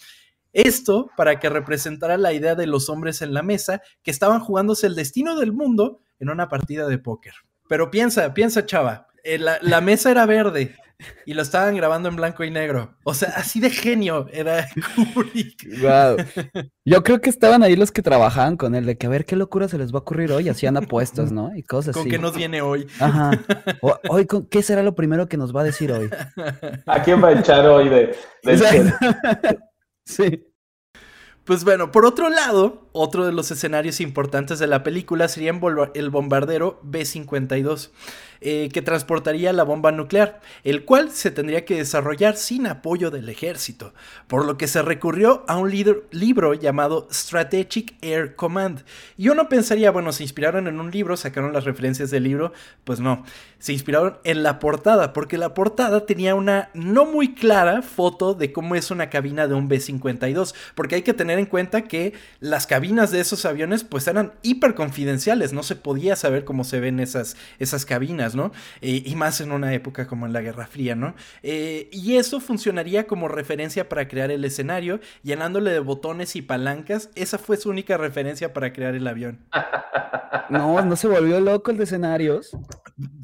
[0.53, 4.87] Esto para que representara la idea de los hombres en la mesa que estaban jugándose
[4.87, 7.33] el destino del mundo en una partida de póker.
[7.67, 10.75] Pero piensa, piensa, chava, eh, la, mesa era verde
[11.25, 12.95] y lo estaban grabando en blanco y negro.
[13.03, 15.81] O sea, así de genio era Kubrick.
[15.81, 16.17] Wow.
[16.85, 19.35] Yo creo que estaban ahí los que trabajaban con él, de que a ver qué
[19.35, 21.55] locura se les va a ocurrir hoy, hacían apuestas, ¿no?
[21.55, 22.03] Y cosas así.
[22.03, 22.85] ¿Con qué nos viene hoy?
[22.99, 23.31] Ajá.
[23.81, 26.09] hoy, ¿qué será lo primero que nos va a decir hoy?
[26.85, 28.15] ¿A quién va a echar hoy de,
[30.05, 30.45] Sí.
[31.45, 35.51] Pues bueno, por otro lado, otro de los escenarios importantes de la película sería
[35.93, 37.91] el bombardero B-52.
[38.45, 43.29] Eh, que transportaría la bomba nuclear, el cual se tendría que desarrollar sin apoyo del
[43.29, 43.93] ejército,
[44.27, 48.83] por lo que se recurrió a un libro llamado Strategic Air Command.
[49.15, 52.51] Y uno pensaría, bueno, se inspiraron en un libro, sacaron las referencias del libro,
[52.83, 53.23] pues no,
[53.59, 58.51] se inspiraron en la portada, porque la portada tenía una no muy clara foto de
[58.51, 62.67] cómo es una cabina de un B-52, porque hay que tener en cuenta que las
[62.67, 66.99] cabinas de esos aviones pues eran hiper confidenciales, no se podía saber cómo se ven
[66.99, 68.32] esas, esas cabinas.
[68.35, 68.51] ¿No?
[68.81, 71.15] Eh, y más en una época como en la Guerra Fría, ¿no?
[71.41, 77.09] Eh, y eso funcionaría como referencia para crear el escenario, llenándole de botones y palancas.
[77.15, 79.39] Esa fue su única referencia para crear el avión.
[80.49, 82.55] No, no se volvió loco el de escenarios.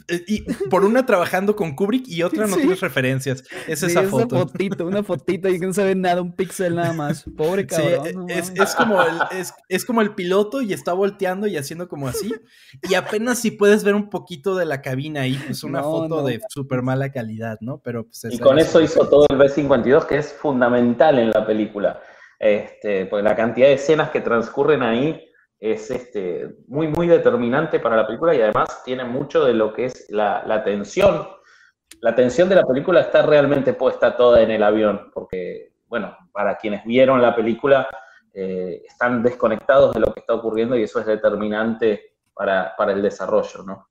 [0.07, 3.43] Eh, y por una trabajando con Kubrick y otra no tiene referencias.
[3.67, 4.35] Es esa foto.
[4.35, 7.25] Una fotito, una fotito y que no se ve nada, un pixel nada más.
[7.37, 8.29] Pobre cabrón.
[8.29, 9.19] es, como el,
[9.67, 12.33] es, como el piloto y está volteando y haciendo como así.
[12.89, 16.41] Y apenas si puedes ver un poquito de la cabina ahí, pues una foto de
[16.49, 17.79] súper mala calidad, ¿no?
[17.79, 22.01] Pero pues, Y con eso hizo todo el B-52, que es fundamental en la película.
[22.37, 25.25] Este, pues la cantidad de escenas que transcurren ahí
[25.59, 29.85] es este, muy, muy determinante para la película y además tiene mucho de lo que
[29.85, 31.27] es la, la tensión.
[32.01, 36.57] La tensión de la película está realmente puesta toda en el avión, porque, bueno, para
[36.57, 37.89] quienes vieron la película,
[38.33, 43.01] eh, están desconectados de lo que está ocurriendo y eso es determinante para, para el
[43.01, 43.89] desarrollo, ¿no?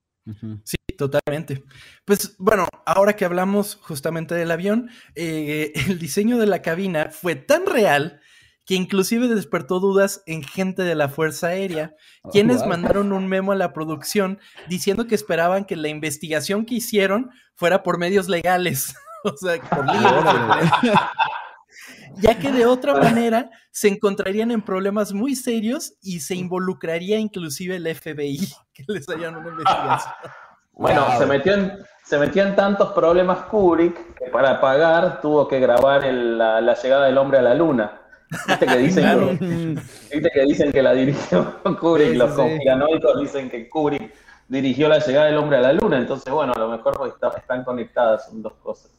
[0.64, 1.64] Sí, totalmente.
[2.04, 7.34] Pues bueno, ahora que hablamos justamente del avión, eh, el diseño de la cabina fue
[7.34, 8.20] tan real
[8.68, 13.52] que inclusive despertó dudas en gente de la Fuerza Aérea, oh, quienes mandaron un memo
[13.52, 18.94] a la producción diciendo que esperaban que la investigación que hicieron fuera por medios legales,
[19.24, 20.24] o sea, por libros.
[22.20, 27.76] ya que de otra manera se encontrarían en problemas muy serios y se involucraría inclusive
[27.76, 28.38] el FBI,
[28.74, 30.14] que les harían una investigación.
[30.72, 31.72] Bueno, se, metió en,
[32.04, 37.06] se metió en tantos problemas Kubrick que para pagar tuvo que grabar la, la llegada
[37.06, 38.00] del hombre a la luna.
[38.46, 42.14] ¿Viste que dicen, que, dicen que la dirigió Kubrick?
[42.14, 44.14] los conspiranoicos dicen que Kubrick
[44.46, 45.98] dirigió la llegada del hombre a la luna.
[45.98, 48.97] Entonces, bueno, a lo mejor están conectadas, son dos cosas.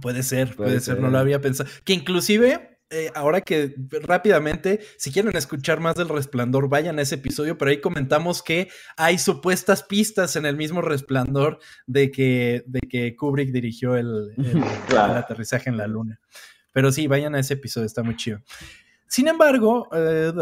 [0.00, 1.00] Puede ser, puede, ser.
[1.00, 1.68] no lo había pensado.
[1.84, 7.16] Que inclusive, eh, ahora que rápidamente, si quieren escuchar más del resplandor, vayan a ese
[7.16, 12.80] episodio, pero ahí comentamos que hay supuestas pistas en el mismo resplandor de que, de
[12.80, 14.30] que Kubrick dirigió el
[14.96, 16.20] aterrizaje en la luna.
[16.72, 18.40] Pero sí, vayan a ese episodio, está muy chido.
[19.12, 20.32] Sin embargo, eh,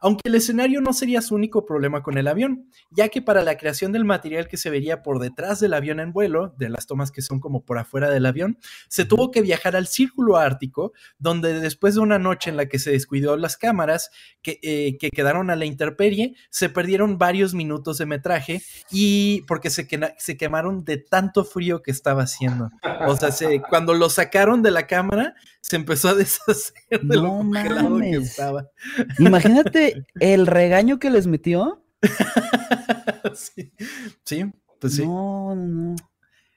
[0.00, 3.56] aunque el escenario no sería su único problema con el avión, ya que para la
[3.56, 7.12] creación del material que se vería por detrás del avión en vuelo, de las tomas
[7.12, 11.60] que son como por afuera del avión, se tuvo que viajar al Círculo Ártico, donde
[11.60, 14.10] después de una noche en la que se descuidó las cámaras,
[14.42, 19.70] que, eh, que quedaron a la intemperie, se perdieron varios minutos de metraje y porque
[19.70, 19.86] se,
[20.18, 22.68] se quemaron de tanto frío que estaba haciendo.
[23.06, 23.30] O sea,
[23.70, 25.36] cuando lo sacaron de la cámara,
[25.68, 27.40] se empezó a deshacer de lo
[28.00, 28.70] que estaba.
[29.18, 31.84] Imagínate el regaño que les metió.
[33.34, 33.72] sí,
[34.24, 34.46] sí,
[34.80, 35.06] pues sí.
[35.06, 35.96] No, no, no.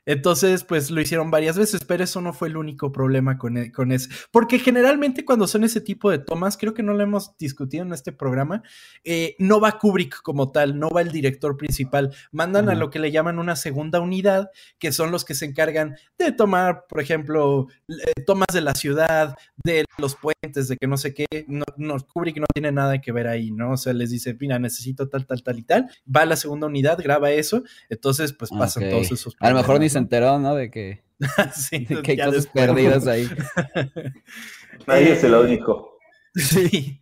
[0.06, 3.72] Entonces, pues lo hicieron varias veces, pero eso no fue el único problema con, e,
[3.72, 4.10] con ese.
[4.32, 7.94] Porque generalmente cuando son ese tipo de tomas, creo que no lo hemos discutido en
[7.94, 8.64] este programa,
[9.04, 12.16] eh, no va Kubrick como tal, no va el director principal.
[12.32, 15.96] Mandan a lo que le llaman una segunda unidad, que son los que se encargan
[16.18, 20.98] de tomar, por ejemplo, eh, tomas de la ciudad, de los puentes, de que no
[20.98, 21.28] sé qué.
[21.48, 23.74] No, no, Kubrick no tiene nada que ver ahí, ¿no?
[23.74, 25.90] O sea, les dice, mira, necesito tal, tal, tal y tal.
[26.14, 27.64] Va a la segunda unidad, graba eso.
[27.90, 29.36] Entonces, pues pasan todos esos.
[29.40, 30.56] A lo mejor ni se enteró, ¿no?
[30.56, 31.04] De que,
[31.54, 33.30] sí, hay cosas perdidas ahí.
[34.88, 35.89] Nadie se lo dijo.
[36.34, 37.01] Sí.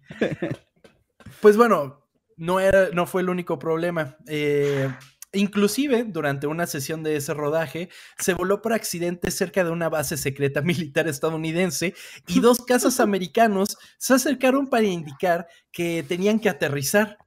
[1.39, 2.03] Pues bueno,
[2.35, 4.17] no, era, no fue el único problema.
[4.25, 4.89] Eh,
[5.33, 10.17] inclusive, durante una sesión de ese rodaje, se voló por accidente cerca de una base
[10.17, 11.93] secreta militar estadounidense
[12.25, 17.19] y dos cazas americanos se acercaron para indicar que tenían que aterrizar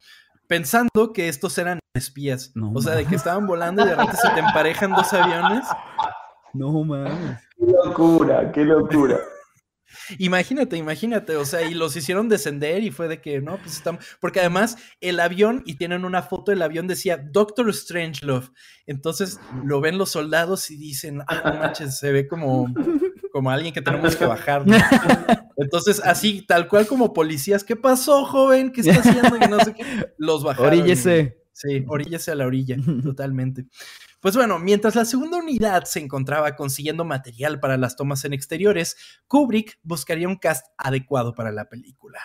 [0.53, 2.53] pensando que estos eran espías.
[2.55, 5.67] o sea, de que estaban volando y de repente se te emparejan dos aviones.
[6.53, 7.39] No mames.
[7.57, 9.19] Qué locura, qué locura.
[10.19, 13.99] Imagínate, imagínate, o sea, y los hicieron descender y fue de que, no, pues están,
[14.21, 18.49] porque además el avión, y tienen una foto del avión, decía Doctor Strangelove,
[18.87, 22.73] entonces lo ven los soldados y dicen, ah, no manches, se ve como,
[23.33, 24.65] como alguien que tenemos que bajar.
[25.57, 28.71] Entonces, así, tal cual como policías, ¿qué pasó, joven?
[28.71, 29.37] ¿Qué está haciendo?
[29.37, 29.85] Y no sé qué,
[30.19, 30.79] los bajaron.
[30.79, 31.39] Oríllese.
[31.53, 33.67] Sí, oríllese a la orilla, totalmente.
[34.21, 38.97] Pues bueno, mientras la segunda unidad se encontraba consiguiendo material para las tomas en exteriores,
[39.27, 42.21] Kubrick buscaría un cast adecuado para la película,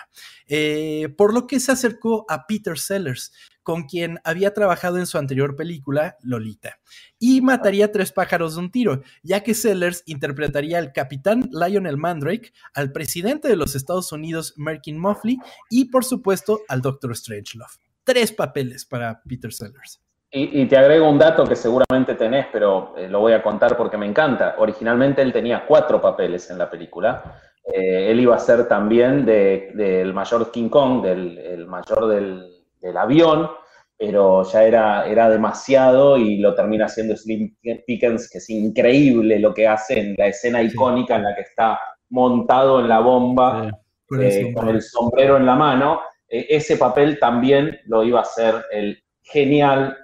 [0.46, 3.32] eh, por lo que se acercó a Peter Sellers,
[3.68, 6.78] con quien había trabajado en su anterior película, Lolita,
[7.18, 12.54] y mataría tres pájaros de un tiro, ya que Sellers interpretaría al capitán Lionel Mandrake,
[12.72, 15.36] al presidente de los Estados Unidos, Merkin Muffley,
[15.68, 17.72] y por supuesto al Doctor Strangelove.
[18.04, 20.00] Tres papeles para Peter Sellers.
[20.30, 23.98] Y, te agrego un dato que seguramente tenés, pero eh, lo voy a contar porque
[23.98, 24.54] me encanta.
[24.56, 27.38] Originalmente él tenía cuatro papeles en la película.
[27.70, 32.57] Eh, él iba a ser también del mayor King Kong, del mayor del,
[32.96, 33.50] avión,
[33.96, 39.52] pero ya era, era demasiado y lo termina haciendo Slim Pickens, que es increíble lo
[39.52, 41.78] que hace en la escena icónica en la que está
[42.10, 43.70] montado en la bomba
[44.18, 46.00] eh, con el sombrero en la mano.
[46.28, 49.96] ese papel también lo iba a hacer el genial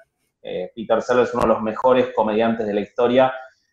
[0.46, 3.32] eh, Peter Sellers es uno de los mejores comediantes de la historia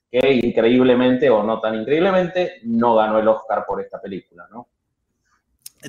[0.10, 4.70] que increíblemente o no tan increíblemente no ganó el Oscar por esta película, ¿no?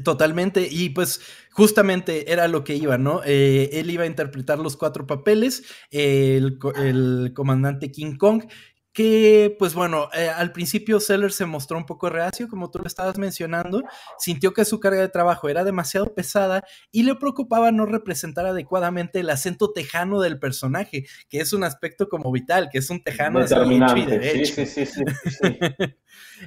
[0.05, 3.21] Totalmente, y pues justamente era lo que iba, ¿no?
[3.27, 8.45] Eh, él iba a interpretar los cuatro papeles, el, el, comandante King Kong,
[8.93, 12.87] que pues bueno, eh, al principio Sellers se mostró un poco reacio, como tú lo
[12.87, 13.83] estabas mencionando,
[14.19, 19.21] sintió que su carga de trabajo era demasiado pesada y le preocupaba no representar adecuadamente
[19.21, 23.41] el acento tejano del personaje, que es un aspecto como vital, que es un tejano
[23.41, 24.55] de y derecho.
[24.55, 25.03] Sí, sí, sí,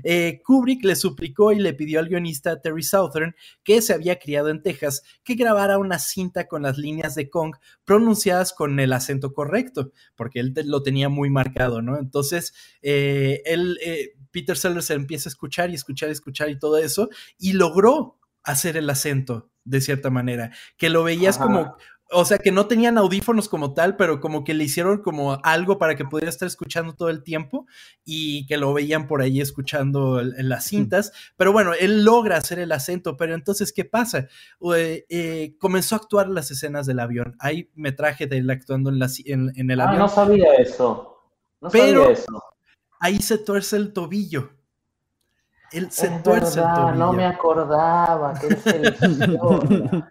[0.03, 4.49] eh, Kubrick le suplicó y le pidió al guionista Terry Southern, que se había criado
[4.49, 7.55] en Texas, que grabara una cinta con las líneas de Kong
[7.85, 11.97] pronunciadas con el acento correcto, porque él lo tenía muy marcado, ¿no?
[11.97, 12.34] Entonces,
[12.81, 17.09] eh, él, eh, Peter Sellers empieza a escuchar y escuchar y escuchar y todo eso,
[17.37, 21.75] y logró hacer el acento de cierta manera, que lo veías como
[22.11, 25.77] o sea, que no tenían audífonos como tal, pero como que le hicieron como algo
[25.77, 27.65] para que pudiera estar escuchando todo el tiempo
[28.03, 31.11] y que lo veían por ahí escuchando en las cintas.
[31.35, 34.27] Pero bueno, él logra hacer el acento, pero entonces, ¿qué pasa?
[34.75, 37.35] Eh, comenzó a actuar las escenas del avión.
[37.39, 39.99] Hay metraje de él actuando en, la, en, el ah, avión.
[39.99, 41.14] no sabía eso.
[41.65, 42.43] No pero eso.
[42.99, 44.51] ahí se tuerce el tobillo.
[45.71, 46.95] Él se tuerce el tobillo.
[46.95, 49.39] No me acordaba que él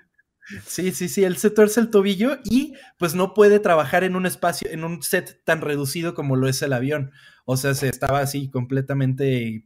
[0.67, 4.27] Sí, sí, sí, él se tuerce el tobillo y pues no puede trabajar en un
[4.27, 7.13] espacio, en un set tan reducido como lo es el avión.
[7.47, 9.65] O sea, se estaba así completamente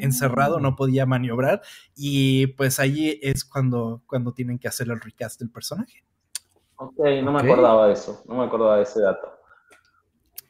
[0.00, 0.76] encerrado, no ah.
[0.76, 1.62] podía maniobrar
[1.96, 6.04] y pues ahí es cuando, cuando tienen que hacer el recast del personaje.
[6.76, 9.41] Ok, no me acordaba de eso, no me acordaba de ese dato.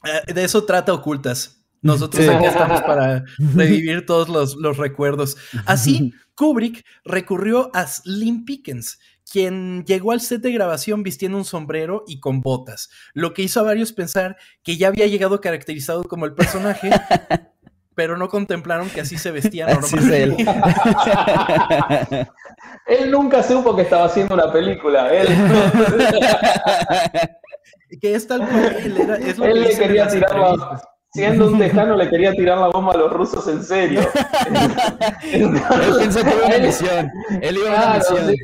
[0.04, 1.62] Eh, de eso trata Ocultas.
[1.82, 5.36] Nosotros aquí estamos para revivir todos los, los recuerdos.
[5.66, 8.98] Así, Kubrick recurrió a Slim Pickens,
[9.30, 13.60] quien llegó al set de grabación vistiendo un sombrero y con botas, lo que hizo
[13.60, 16.90] a varios pensar que ya había llegado caracterizado como el personaje,
[17.94, 20.44] pero no contemplaron que así se vestía normalmente.
[22.86, 23.10] él.
[23.10, 25.12] nunca supo que estaba haciendo una película.
[25.12, 25.28] Él,
[28.00, 29.16] que es tal cual él era.
[29.16, 30.56] él le quería tirar
[31.12, 34.00] siendo un tejano le quería tirar la bomba a los rusos en serio.
[35.22, 35.50] él
[35.98, 37.10] pensó que iba una misión.
[37.40, 38.36] Él iba a una misión.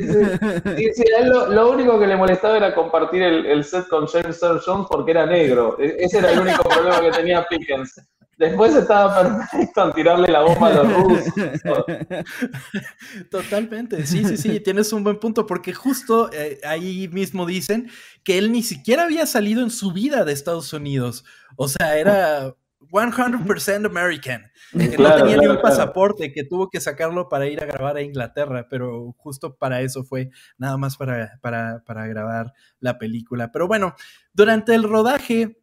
[0.94, 4.60] Sí, él lo, único que le molestaba era compartir el, el set con James Earl
[4.64, 5.76] Jones porque era negro.
[5.80, 8.00] E, ese era el único problema que tenía Pickens.
[8.38, 11.34] Después estaba perfecto en tirarle la bomba a los rusos.
[13.30, 17.90] Totalmente, sí, sí, sí, tienes un buen punto, porque justo eh, ahí mismo dicen
[18.22, 21.24] que él ni siquiera había salido en su vida de Estados Unidos.
[21.56, 22.54] O sea, era
[22.90, 24.50] 100% American.
[24.70, 28.02] Que no tenía ni un pasaporte, que tuvo que sacarlo para ir a grabar a
[28.02, 33.50] Inglaterra, pero justo para eso fue, nada más para, para, para grabar la película.
[33.50, 33.94] Pero bueno,
[34.32, 35.57] durante el rodaje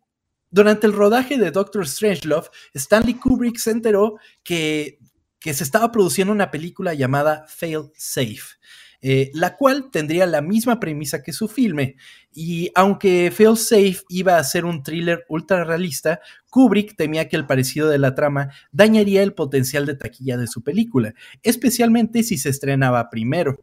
[0.55, 4.99] durante el rodaje de Doctor Strangelove, Stanley Kubrick se enteró que,
[5.37, 8.55] que se estaba produciendo una película llamada Fail Safe.
[9.01, 11.97] Eh, la cual tendría la misma premisa que su filme.
[12.31, 17.45] Y aunque Fail Safe iba a ser un thriller ultra realista, Kubrick temía que el
[17.45, 22.47] parecido de la trama dañaría el potencial de taquilla de su película, especialmente si se
[22.47, 23.59] estrenaba primero.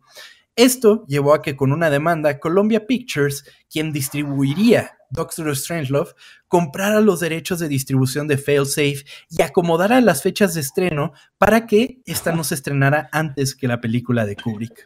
[0.56, 6.12] Esto llevó a que con una demanda Columbia Pictures, quien distribuiría Doctor Strangelove,
[6.48, 12.00] comprara los derechos de distribución de Failsafe y acomodara las fechas de estreno para que
[12.06, 14.84] esta no se estrenara antes que la película de Kubrick.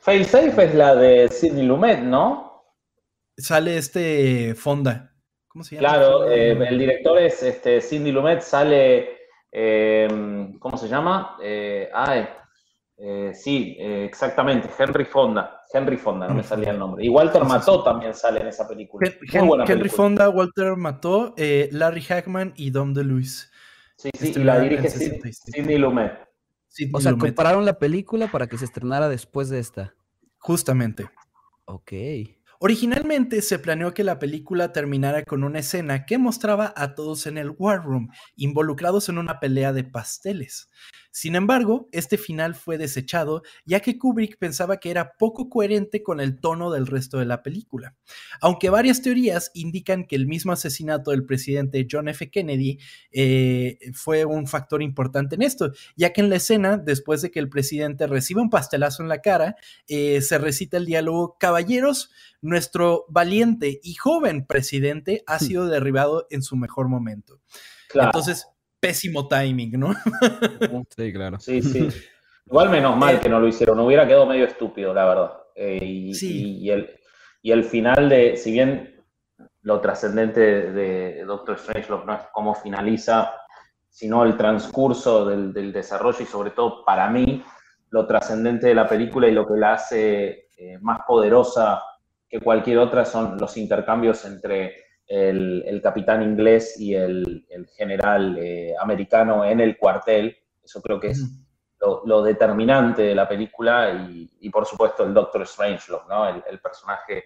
[0.00, 2.64] Failsafe es la de Sidney Lumet, ¿no?
[3.36, 5.12] Sale este Fonda.
[5.48, 5.88] ¿Cómo se llama?
[5.88, 9.16] Claro, eh, el director es este, Sidney Lumet, sale.
[9.50, 10.08] Eh,
[10.58, 11.36] ¿Cómo se llama?
[11.42, 11.90] Eh,
[12.98, 15.62] eh, sí, eh, exactamente, Henry Fonda.
[15.72, 17.04] Henry Fonda, no me salía el nombre.
[17.04, 19.06] Y Walter Mató también sale en esa película.
[19.66, 23.50] Henry Fonda, Walter Mató, eh, Larry Hackman y Dom DeLuise.
[23.96, 26.12] Sí, sí, y la dirige Sidney Lumet.
[26.92, 29.94] o sea, compararon la película para que se estrenara después de esta.
[30.38, 31.10] Justamente.
[31.66, 31.92] Ok.
[32.58, 37.36] Originalmente se planeó que la película terminara con una escena que mostraba a todos en
[37.36, 40.70] el War Room, involucrados en una pelea de pasteles.
[41.16, 46.20] Sin embargo, este final fue desechado ya que Kubrick pensaba que era poco coherente con
[46.20, 47.94] el tono del resto de la película.
[48.42, 52.28] Aunque varias teorías indican que el mismo asesinato del presidente John F.
[52.28, 52.80] Kennedy
[53.12, 57.38] eh, fue un factor importante en esto, ya que en la escena, después de que
[57.38, 59.56] el presidente recibe un pastelazo en la cara,
[59.88, 62.10] eh, se recita el diálogo, caballeros,
[62.42, 65.40] nuestro valiente y joven presidente ha hmm.
[65.40, 67.40] sido derribado en su mejor momento.
[67.94, 68.48] Entonces,
[68.80, 69.94] pésimo timing, ¿no?
[70.96, 71.38] sí, claro.
[71.40, 71.88] Sí, sí.
[72.46, 75.32] Igual menos mal eh, que no lo hicieron, no hubiera quedado medio estúpido, la verdad.
[75.54, 76.58] Eh, y, sí.
[76.58, 76.90] y, el,
[77.42, 79.04] y el final de, si bien
[79.62, 80.40] lo trascendente
[80.72, 83.32] de Doctor Strangelove no es cómo finaliza,
[83.96, 87.42] sino el transcurso del, desarrollo y sobre todo para mí
[87.88, 91.82] lo trascendente de la película y lo que la hace eh, más poderosa
[92.28, 97.46] que cualquier otra son los intercambios entre el, capitán inglés y el,
[97.76, 100.36] general eh, americano en el cuartel.
[100.62, 101.22] Eso creo que es
[102.04, 106.28] lo, determinante de la película y, por supuesto el Doctor Strangelove, ¿no?
[106.28, 107.24] el, personaje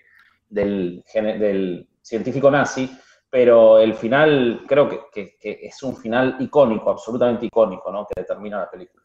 [0.49, 2.91] del, del, científico nazi.
[3.31, 8.05] Pero el final creo que, que, es un final icónico, absolutamente icónico, ¿no?
[8.07, 9.05] que determina la película.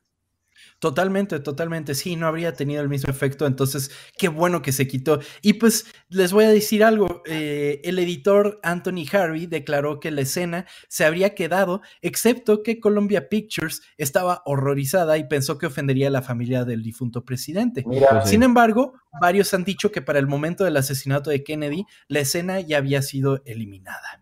[0.86, 1.96] Totalmente, totalmente.
[1.96, 3.48] Sí, no habría tenido el mismo efecto.
[3.48, 5.20] Entonces, qué bueno que se quitó.
[5.42, 7.24] Y pues les voy a decir algo.
[7.26, 13.30] Eh, el editor Anthony Harvey declaró que la escena se habría quedado, excepto que Columbia
[13.30, 17.82] Pictures estaba horrorizada y pensó que ofendería a la familia del difunto presidente.
[17.82, 22.20] Pues Sin embargo, varios han dicho que para el momento del asesinato de Kennedy, la
[22.20, 24.22] escena ya había sido eliminada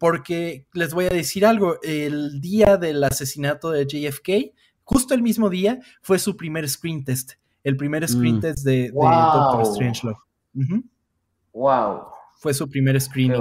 [0.00, 4.54] porque les voy a decir algo, el día del asesinato de JFK,
[4.90, 8.40] justo el mismo día fue su primer screen test, el primer screen mm.
[8.40, 10.18] test de, Doctor Strangelove.
[11.52, 12.06] Wow.
[12.34, 13.40] Fue su primer screening.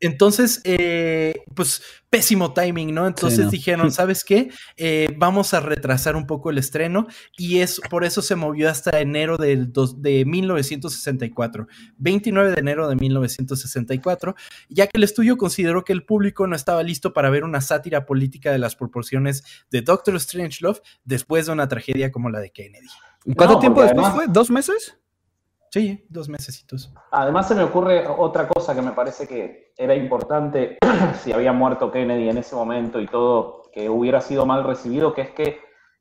[0.00, 3.06] Entonces, eh, pues pésimo timing, ¿no?
[3.06, 4.50] Entonces dijeron, ¿sabes qué?
[4.76, 9.00] Eh, vamos a retrasar un poco el estreno y es por eso se movió hasta
[9.00, 11.66] enero del de 1964,
[11.96, 14.34] 29 de enero de 1964,
[14.68, 18.06] ya que el estudio consideró que el público no estaba listo para ver una sátira
[18.06, 22.86] política de las proporciones de Doctor Strangelove después de una tragedia como la de Kennedy.
[23.34, 24.26] ¿Cuánto tiempo después fue?
[24.28, 24.96] ¿Dos meses?
[25.76, 26.90] Sí, dos mesecitos.
[27.10, 30.78] Además se me ocurre otra cosa que me parece que era importante
[31.22, 35.20] si había muerto Kennedy en ese momento y todo, que hubiera sido mal recibido, que
[35.20, 35.58] es que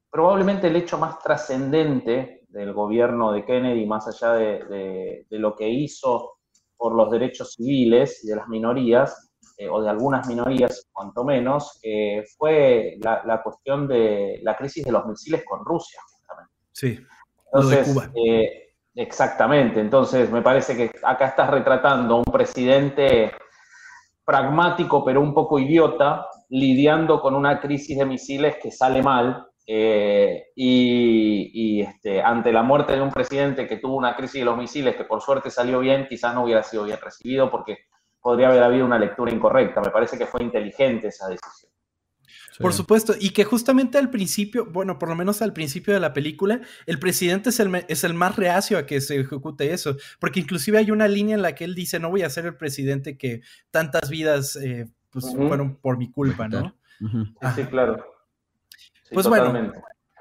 [0.10, 6.38] probablemente el hecho más trascendente del gobierno de Kennedy, más allá de, lo que hizo
[6.78, 11.82] por los derechos civiles y de las minorías, eh, o de algunas minorías, cuanto menos,
[11.84, 16.54] eh, fue la, cuestión de la crisis de los misiles con Rusia, justamente.
[16.72, 16.98] Sí.
[17.52, 18.10] Entonces, Cuba.
[18.16, 18.64] Eh,
[18.96, 23.34] Exactamente, entonces me parece que acá estás retratando a un presidente
[24.24, 30.46] pragmático pero un poco idiota, lidiando con una crisis de misiles que sale mal eh,
[30.56, 34.96] y, este, ante la muerte de un presidente que tuvo una crisis de los misiles
[34.96, 37.80] que por suerte salió bien, quizás no hubiera sido bien recibido porque
[38.22, 39.82] podría haber habido una lectura incorrecta.
[39.82, 41.75] Me parece que fue inteligente esa decisión.
[42.60, 46.14] Por supuesto, y que justamente al principio, bueno, por lo menos al principio de la
[46.14, 50.39] película, el presidente es el, es el más reacio a que se ejecute eso, porque
[50.39, 53.18] inclusive hay una línea en la que él dice, no voy a ser el presidente
[53.18, 53.41] que
[53.72, 56.76] tantas vidas eh, pues, fueron por mi culpa, ¿no?
[57.56, 58.06] Sí, claro.
[59.12, 59.74] pues bueno,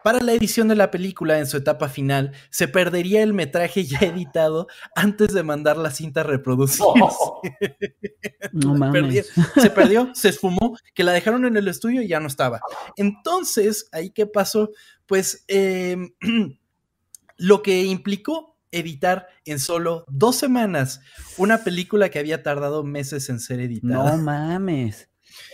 [0.04, 3.98] para la edición de la película en su etapa final, se perdería el metraje ya
[4.02, 6.84] editado antes de mandar la cinta a reproducirse.
[8.52, 9.32] No, mames.
[9.56, 12.60] se perdió, se esfumó, que la dejaron en el estudio y ya no estaba.
[12.96, 14.70] Entonces, ahí qué pasó,
[15.06, 16.12] pues em,
[17.38, 21.00] lo que implicó editar en solo dos semanas
[21.38, 24.16] una película que había tardado meses en ser editada.
[24.16, 25.08] No mames.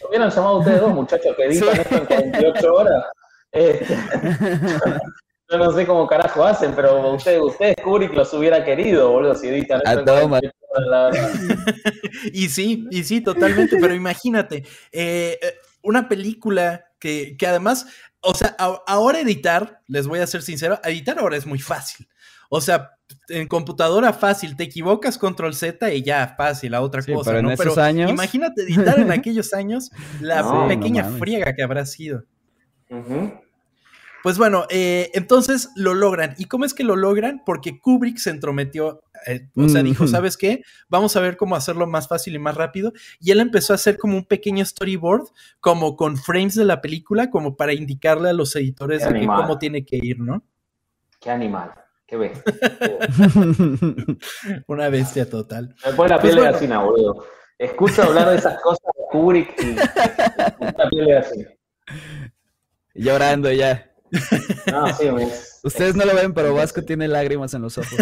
[0.08, 3.04] Hubieran llamado ustedes dos muchachos que editan esto en 48 horas.
[3.52, 3.96] Este,
[5.50, 9.48] yo no sé cómo carajo hacen, pero ustedes, ustedes Kubrick los hubiera querido, boludo, si
[9.48, 9.80] editan
[12.32, 17.86] y sí, y sí, totalmente, pero imagínate, eh, eh, una película que, además,
[18.20, 18.54] o sea,
[18.86, 22.06] ahora editar, les voy a ser sincero, editar ahora es muy fácil.
[22.50, 22.90] O sea,
[23.28, 27.30] en computadora fácil, te equivocas, control Z y ya, fácil, a otra cosa.
[27.30, 27.48] Pero, ¿no?
[27.48, 28.10] en esos años...
[28.10, 29.90] imagínate editar en aquellos años
[30.20, 32.24] la pequeña friega que habrá sido.
[34.22, 36.34] Pues bueno, eh, entonces lo logran.
[36.36, 37.42] ¿Y cómo es que lo logran?
[37.46, 40.62] Porque Kubrick se entrometió, eh, o sea, dijo, ¿sabes qué?
[40.88, 42.92] Vamos a ver cómo hacerlo más fácil y más rápido.
[43.18, 45.28] Y él empezó a hacer como un pequeño storyboard,
[45.60, 49.84] como con frames de la película, como para indicarle a los editores de cómo tiene
[49.84, 50.44] que ir, ¿no?
[51.18, 51.72] Qué animal.
[52.06, 52.42] Qué bestia.
[54.66, 55.74] Una bestia total.
[55.86, 57.24] Me pone la pues piel de gallina, boludo.
[57.56, 59.74] Escucho hablar de esas cosas de Kubrick y
[60.76, 61.50] la piel de gallina.
[62.94, 63.86] Llorando ya.
[64.72, 65.08] No, sí,
[65.62, 67.94] Ustedes no lo ven, pero Vasco tiene lágrimas en los ojos.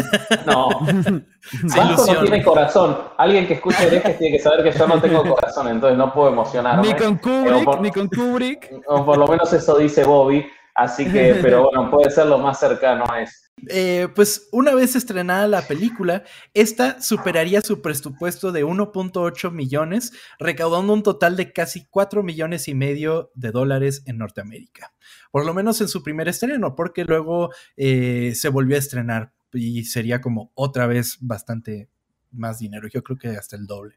[0.47, 0.69] No.
[1.77, 2.97] Vasco no tiene corazón.
[3.17, 6.29] Alguien que escuche herejes tiene que saber que yo no tengo corazón, entonces no puedo
[6.29, 6.87] emocionarme.
[6.87, 8.71] Ni con Kubrick, ni con Kubrick.
[8.87, 10.47] O por lo menos eso dice Bobby.
[10.79, 13.49] Así que, pero bueno, puede ser lo más cercano a eso.
[13.67, 16.23] Eh, pues una vez estrenada la película,
[16.55, 22.77] esta superaría su presupuesto de 1.8 millones, recaudando un total de casi 4 millones y
[22.77, 24.95] medio de dólares en Norteamérica.
[25.33, 29.85] Por lo menos en su primer estreno, porque luego eh, se volvió a estrenar y
[29.85, 31.89] sería como otra vez bastante
[32.31, 32.87] más dinero.
[32.87, 33.97] Yo creo que hasta el doble.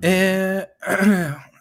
[0.00, 0.66] Eh,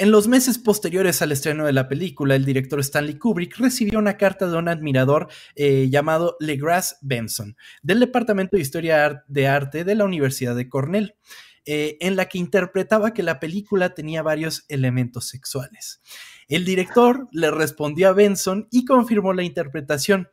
[0.00, 4.16] En los meses posteriores al estreno de la película, el director Stanley Kubrick recibió una
[4.16, 5.26] carta de un admirador
[5.56, 11.16] eh, llamado Legras Benson, del Departamento de Historia de Arte de la Universidad de Cornell,
[11.64, 16.00] eh, en la que interpretaba que la película tenía varios elementos sexuales.
[16.46, 20.28] El director le respondió a Benson y confirmó la interpretación.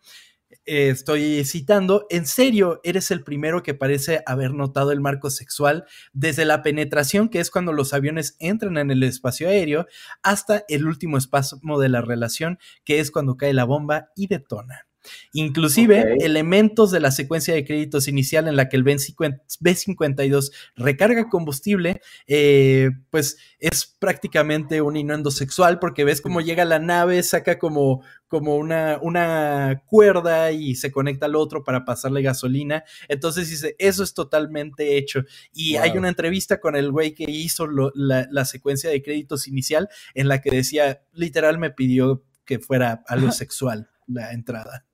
[0.67, 5.85] Eh, estoy citando, en serio, eres el primero que parece haber notado el marco sexual
[6.13, 9.85] desde la penetración, que es cuando los aviones entran en el espacio aéreo,
[10.23, 14.87] hasta el último espasmo de la relación, que es cuando cae la bomba y detona.
[15.33, 22.01] Inclusive elementos de la secuencia de créditos inicial en la que el B-52 recarga combustible,
[22.27, 28.03] eh, pues es prácticamente un inuendo sexual porque ves cómo llega la nave, saca como,
[28.27, 32.83] como una, una cuerda y se conecta al otro para pasarle gasolina.
[33.07, 35.23] Entonces dice, eso es totalmente hecho.
[35.53, 39.89] Y hay una entrevista con el güey que hizo la, la secuencia de créditos inicial
[40.13, 44.85] en la que decía, literal me pidió que fuera algo sexual la entrada.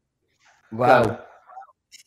[0.71, 1.17] Wow.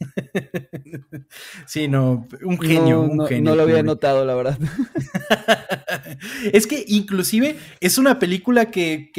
[1.66, 3.50] Sí, no, un genio, un genio.
[3.50, 4.58] No lo había notado, la verdad.
[6.52, 9.10] es que inclusive es una película que,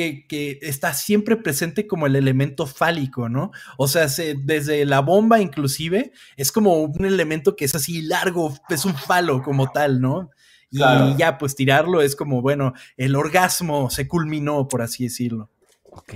[0.61, 3.51] está siempre presente como el elemento fálico, ¿no?
[3.77, 8.85] O sea, desde la bomba inclusive es como un elemento que es así largo, es
[8.85, 10.29] un falo como tal, ¿no?
[10.71, 10.79] Y
[11.17, 15.49] ya, pues tirarlo es como, bueno, el orgasmo se culminó, por así decirlo.
[15.83, 16.13] Ok.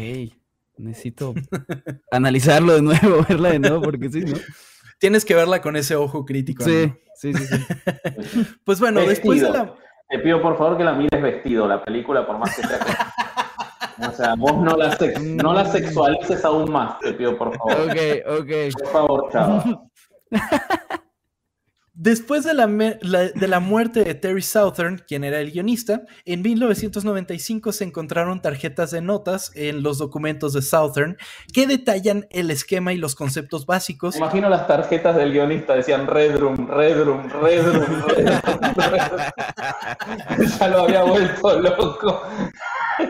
[0.80, 1.34] Necesito
[2.12, 4.38] analizarlo de nuevo, verla de nuevo, porque sí, ¿no?
[4.98, 6.64] Tienes que verla con ese ojo crítico.
[6.64, 7.46] Sí, sí, sí,
[8.66, 9.76] pues bueno, después de la...
[10.10, 12.80] Te pido por favor que la mires vestido, la película, por más que sea...
[14.08, 17.74] O sea, vos no la, no la sexualices aún más, te pido por favor.
[17.82, 18.52] Ok, ok.
[18.80, 19.64] Por favor, chava.
[22.02, 27.74] Después de la, de la, muerte de Terry Southern, quien era el guionista, en 1995
[27.74, 31.18] se encontraron tarjetas de notas en los documentos de Southern
[31.54, 34.16] que detallan el esquema y los conceptos básicos.
[34.16, 39.22] Imagino las tarjetas del guionista, decían Red Room, Red Room, Red Room, Red Room.
[40.58, 42.22] ya lo había vuelto loco.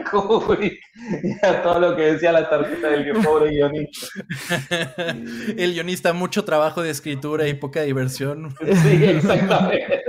[0.10, 0.80] Kubrick
[1.24, 4.08] y a todo lo que decía la tarjeta del pobre guionista.
[5.58, 8.56] El guionista, mucho trabajo de escritura y poca diversión.
[8.60, 10.04] Sí, exactamente.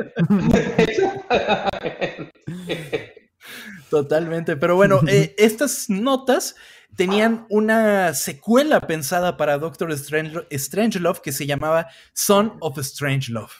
[3.88, 4.56] Totalmente.
[4.56, 6.56] Pero bueno, eh, estas notas
[6.96, 13.52] tenían una secuela pensada para Doctor Strange, Strangelove que se llamaba Son of Strangelove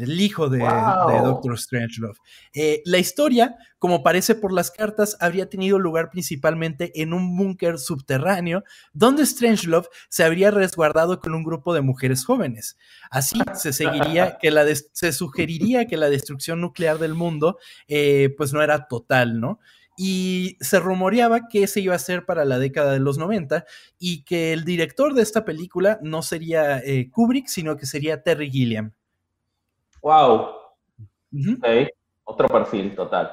[0.00, 2.18] el hijo de, Doctor Strangelove.
[2.54, 7.78] Eh, la historia, como parece por las cartas, habría tenido lugar principalmente en un búnker
[7.78, 8.64] subterráneo
[8.94, 12.78] donde Strangelove se habría resguardado con un grupo de mujeres jóvenes.
[13.10, 18.54] Así se seguiría que la se sugeriría que la destrucción nuclear del mundo eh, pues
[18.54, 19.60] no era total, ¿no?
[19.94, 23.66] y se rumoreaba que se iba a hacer para la década de los 90
[23.98, 28.50] y que el director de esta película no sería eh, Kubrick, sino que sería Terry
[28.50, 28.94] Gilliam.
[30.02, 30.48] Wow.
[32.24, 33.30] Otro perfil total.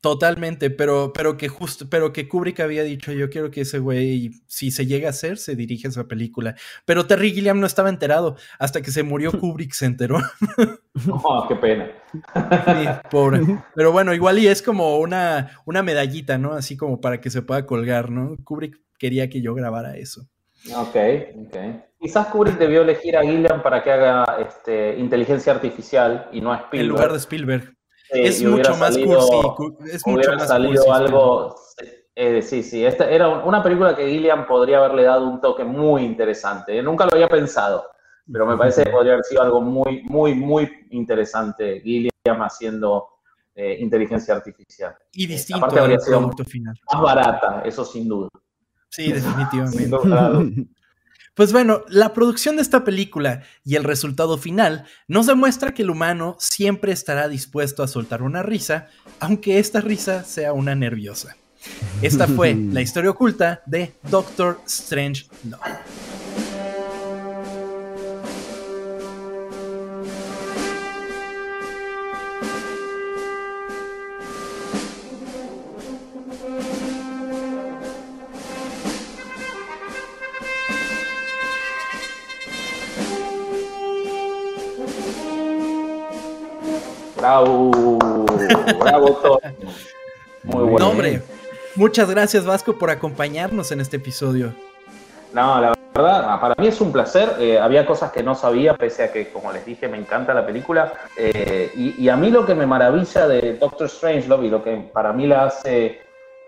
[0.00, 4.30] Totalmente, pero, pero que justo, pero que Kubrick había dicho, yo quiero que ese güey,
[4.46, 6.54] si se llega a hacer, se dirige a esa película.
[6.86, 10.16] Pero Terry Gilliam no estaba enterado, hasta que se murió Kubrick se enteró.
[11.10, 11.90] oh, qué pena.
[13.10, 13.40] pobre.
[13.74, 16.54] Pero bueno, igual y es como una, una medallita, ¿no?
[16.54, 18.38] Así como para que se pueda colgar, ¿no?
[18.42, 20.22] Kubrick quería que yo grabara eso.
[20.74, 20.96] Ok,
[21.46, 21.56] ok.
[22.00, 26.56] Quizás Kubrick debió elegir a Gilliam para que haga este, inteligencia artificial y no a
[26.56, 26.80] Spielberg.
[26.80, 27.76] En lugar de Spielberg.
[28.08, 29.86] es mucho más cursi.
[29.92, 31.54] Es mucho más salido algo.
[32.14, 32.86] Eh, sí, sí.
[32.86, 36.82] Esta era una película que Gilliam podría haberle dado un toque muy interesante.
[36.82, 37.84] Nunca lo había pensado,
[38.32, 41.82] pero me parece que podría haber sido algo muy, muy, muy interesante.
[41.82, 43.08] Gilliam haciendo
[43.54, 44.96] eh, inteligencia artificial.
[45.12, 46.74] Y distinto Aparte, habría sido final.
[46.90, 48.30] Más barata, eso sin duda.
[48.88, 50.70] Sí, definitivamente.
[51.40, 55.88] Pues bueno, la producción de esta película y el resultado final nos demuestra que el
[55.88, 58.88] humano siempre estará dispuesto a soltar una risa,
[59.20, 61.38] aunque esta risa sea una nerviosa.
[62.02, 65.99] Esta fue la historia oculta de Doctor Strange Love.
[91.80, 94.52] Muchas gracias Vasco por acompañarnos en este episodio.
[95.32, 97.36] No, la verdad, para mí es un placer.
[97.38, 100.44] Eh, había cosas que no sabía, pese a que, como les dije, me encanta la
[100.44, 100.92] película.
[101.16, 105.14] Eh, y, a mí lo que me maravilla de Doctor Strangelove y lo que para
[105.14, 106.00] mí la hace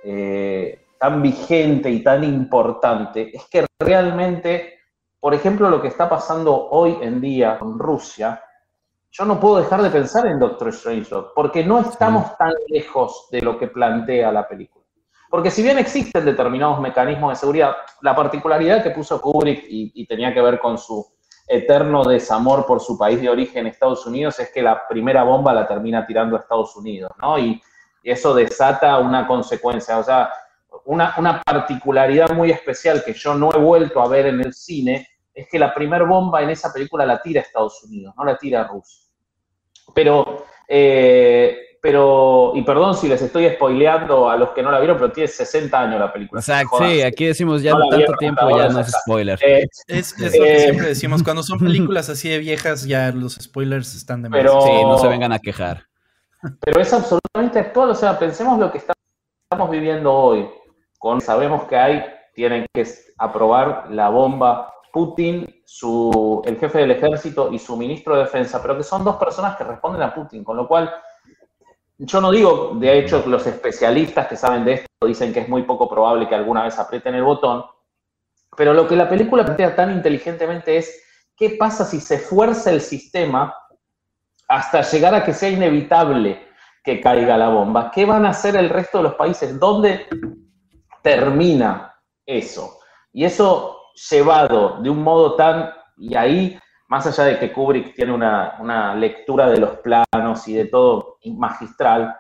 [0.05, 4.81] eh, tan vigente y tan importante es que realmente,
[5.19, 8.43] por ejemplo, lo que está pasando hoy en día con Rusia,
[9.11, 13.41] yo no puedo dejar de pensar en Doctor Strange, porque no estamos tan lejos de
[13.41, 14.82] lo que plantea la película.
[15.33, 20.35] Porque si bien existen determinados mecanismos de seguridad, la particularidad que puso Kubrick y, tenía
[20.35, 21.07] que ver con su
[21.49, 25.67] eterno desamor por su país de origen, Estados Unidos, es que la primera bomba la
[25.67, 27.39] termina tirando a Estados Unidos, ¿no?
[27.39, 27.63] Y,
[28.05, 30.31] eso desata una consecuencia, o sea,
[30.85, 35.49] una, particularidad muy especial que yo no he vuelto a ver en el cine es
[35.49, 38.61] que la primera bomba en esa película la tira a Estados Unidos, no la tira
[38.61, 39.07] a Rusia.
[39.95, 42.32] Pero, eh, pero,
[42.63, 45.81] y perdón si les estoy spoileando a los que no la vieron, pero tiene 60
[45.81, 46.41] años la película.
[46.41, 49.39] Exacto, sí, aquí decimos ya tanto tiempo, ya no es spoiler.
[49.43, 53.35] Eh, es, lo que eh, siempre decimos, cuando son películas así de viejas, ya los
[53.35, 54.41] spoilers están de más.
[54.41, 55.87] sí, no se vengan a quejar.
[56.61, 60.49] Pero es absolutamente actual, o sea, pensemos lo que estamos viviendo hoy.
[60.99, 62.05] Con, sabemos que hay,
[62.35, 62.87] tienen que
[63.19, 68.77] aprobar la bomba Putin, su, el jefe del ejército y su ministro de defensa, pero
[68.77, 70.93] que son dos personas que responden a Putin, con lo cual
[72.05, 75.63] yo no digo, de hecho, los especialistas que saben de esto dicen que es muy
[75.63, 77.65] poco probable que alguna vez aprieten el botón,
[78.57, 81.01] pero lo que la película plantea tan inteligentemente es
[81.37, 83.55] qué pasa si se fuerza el sistema
[84.49, 86.49] hasta llegar a que sea inevitable
[86.83, 87.93] que caiga la bomba.
[87.93, 89.59] ¿Qué van a hacer el resto de los países?
[89.59, 90.09] ¿Dónde
[91.03, 91.95] termina
[92.27, 92.81] eso?
[93.13, 93.79] Y eso
[94.11, 96.59] llevado de un modo tan, y ahí
[96.93, 102.15] más allá de que Kubrick tiene una, lectura de los planos y de todo magistral,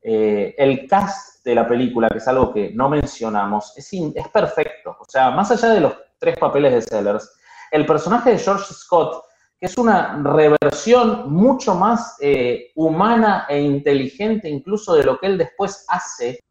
[0.00, 4.96] eh, el cast de la película, que es algo que no mencionamos, es, es perfecto.
[4.98, 7.38] O sea, más allá de los tres papeles de Sellers,
[7.70, 9.24] el personaje de George Scott,
[9.60, 15.36] que es una reversión mucho más eh, humana e inteligente incluso de lo que él
[15.36, 16.42] después hace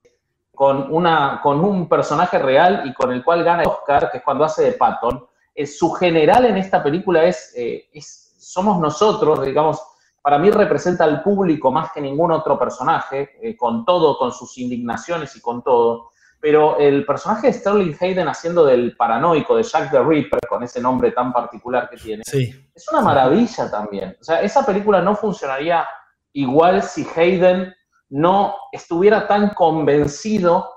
[0.54, 4.24] con, una, con un personaje real y con el cual gana el Oscar, que es
[4.24, 9.82] cuando hace de Patton, eh, su general en esta película eh, es, somos nosotros, digamos,
[10.22, 14.58] para mí representa al público más que ningún otro personaje, eh, con todo, con sus
[14.58, 16.12] indignaciones y con todo.
[16.40, 20.82] Pero el personaje de Sterling Hayden haciendo del paranoico de Jack the Ripper, con ese
[20.82, 24.18] nombre tan particular que tiene, es una maravilla también.
[24.20, 25.88] O sea, esa película no funcionaría
[26.34, 27.74] igual si Hayden
[28.10, 30.70] no estuviera tan convencido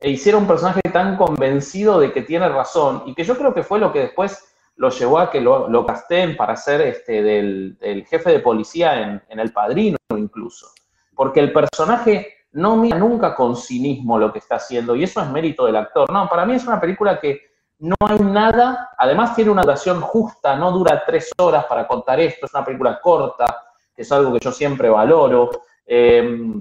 [0.00, 3.62] e hiciera un personaje tan convencido de que tiene razón, y que yo creo que
[3.62, 8.06] fue lo que después lo llevó a que lo, lo casten para ser este, del,
[8.08, 10.68] jefe de policía en, El Padrino incluso.
[11.14, 15.28] Porque el personaje no mira nunca con cinismo lo que está haciendo, y eso es
[15.28, 16.10] mérito del actor.
[16.10, 17.42] No, para mí es una película que
[17.80, 22.46] no hay nada, además tiene una duración justa, no dura tres horas para contar esto,
[22.46, 25.50] es una película corta, que es algo que yo siempre valoro.
[25.84, 26.54] Eh,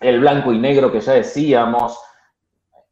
[0.00, 1.98] el blanco y negro que ya decíamos,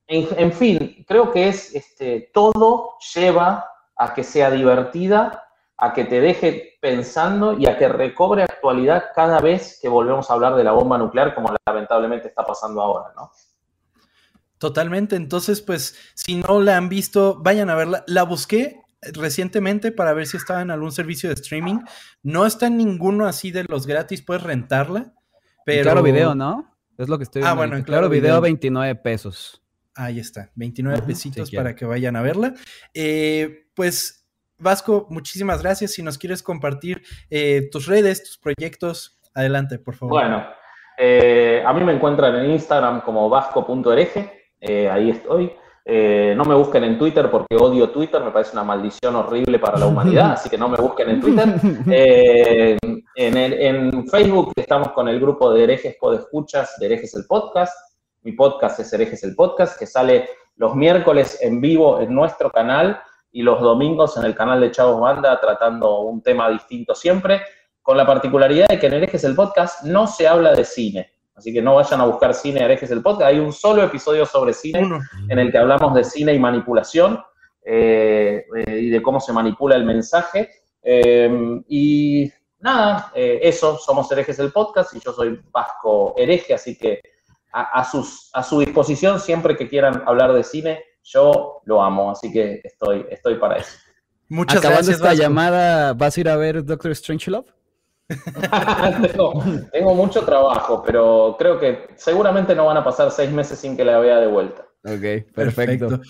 [0.07, 5.45] en, fin, creo que es este, todo lleva a que sea divertida,
[5.77, 10.35] a que te deje pensando y a que recobre actualidad cada vez que volvemos a
[10.35, 13.31] hablar de la bomba nuclear, como lamentablemente está pasando ahora, ¿no?
[14.59, 15.17] Totalmente.
[15.17, 18.05] Entonces, pues, si no la han visto, vayan a verla.
[18.07, 18.81] La busqué
[19.13, 21.81] recientemente para ver si estaba en algún servicio de streaming.
[22.23, 25.13] No está en ninguno así de los gratis, puedes rentarla.
[25.67, 25.83] Pero...
[25.83, 26.77] Claro video, ¿no?
[26.97, 27.51] Es lo que estoy viendo.
[27.51, 29.64] Ah, bueno, claro, video, 29 pesos.
[29.97, 32.55] Ahí está, 29 pesitos para que vayan a verla.
[32.93, 34.27] Eh, pues,
[34.59, 35.93] Vasco, muchísimas gracias.
[35.93, 40.21] Si nos quieres compartir eh, tus redes, tus proyectos, adelante, por favor.
[40.21, 40.45] Bueno,
[40.99, 44.49] eh, a mí me encuentran en Instagram como vasco.ereje,
[44.91, 45.53] ahí estoy.
[45.87, 49.87] no me busquen en Twitter porque odio Twitter, me parece una maldición horrible para la
[49.87, 51.55] humanidad, así que no me busquen en Twitter.
[53.17, 57.94] en, en, Facebook estamos con el grupo de herejes podescuchas de herejes el podcast.
[58.25, 62.99] Mi podcast es Herejes el Podcast, que sale los miércoles en vivo en nuestro canal
[63.31, 67.43] y los domingos en el canal de Chavos Banda tratando un tema distinto siempre,
[67.83, 71.13] con la particularidad de que en Herejes el Podcast no se habla de cine.
[71.35, 73.29] Así que no vayan a buscar cine Herejes el Podcast.
[73.31, 74.89] Hay un solo episodio sobre cine
[75.29, 77.23] en el que hablamos de cine y manipulación
[77.63, 80.49] eh, eh, y de cómo se manipula el mensaje.
[80.83, 87.03] Eh, y nada, eso, somos Herejes el Podcast y yo soy Vasco Hereje, así que
[87.55, 90.83] a, sus, a su disposición siempre que quieran hablar de cine.
[91.05, 93.77] Yo lo amo, así que estoy, estoy para eso.
[94.29, 94.97] Muchas Acabando gracias.
[94.97, 97.47] esta llamada, ¿vas a ir a ver Doctor Strangelove?
[99.13, 99.43] tengo,
[99.73, 103.85] tengo mucho trabajo, pero creo que seguramente no van a pasar seis meses sin que
[103.85, 104.67] la vea de vuelta.
[104.85, 106.01] Ok, perfecto.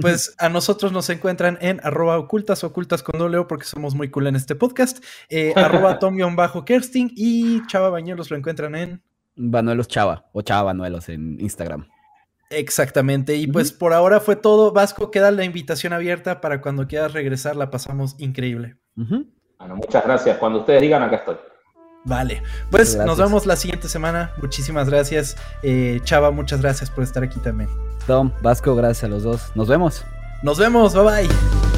[0.00, 4.26] Pues a nosotros nos encuentran en arroba ocultas, ocultas con doble porque somos muy cool
[4.26, 5.04] en este podcast.
[5.28, 5.98] Eh, arroba
[6.34, 9.02] bajo kersting y Chava Bañuelos lo encuentran en
[9.36, 11.86] Banuelos Chava o Chava Banuelos en Instagram.
[12.50, 13.36] Exactamente.
[13.36, 14.72] Y pues por ahora fue todo.
[14.72, 17.56] Vasco, queda la invitación abierta para cuando quieras regresar.
[17.56, 18.76] La pasamos increíble.
[18.94, 20.38] Bueno, muchas gracias.
[20.38, 21.36] Cuando ustedes digan, acá estoy.
[22.04, 22.42] Vale.
[22.70, 24.32] Pues nos vemos la siguiente semana.
[24.40, 25.36] Muchísimas gracias.
[25.62, 27.70] Eh, Chava, muchas gracias por estar aquí también.
[28.06, 29.52] Tom, Vasco, gracias a los dos.
[29.54, 30.04] Nos vemos.
[30.42, 30.94] Nos vemos.
[30.94, 31.73] Bye bye.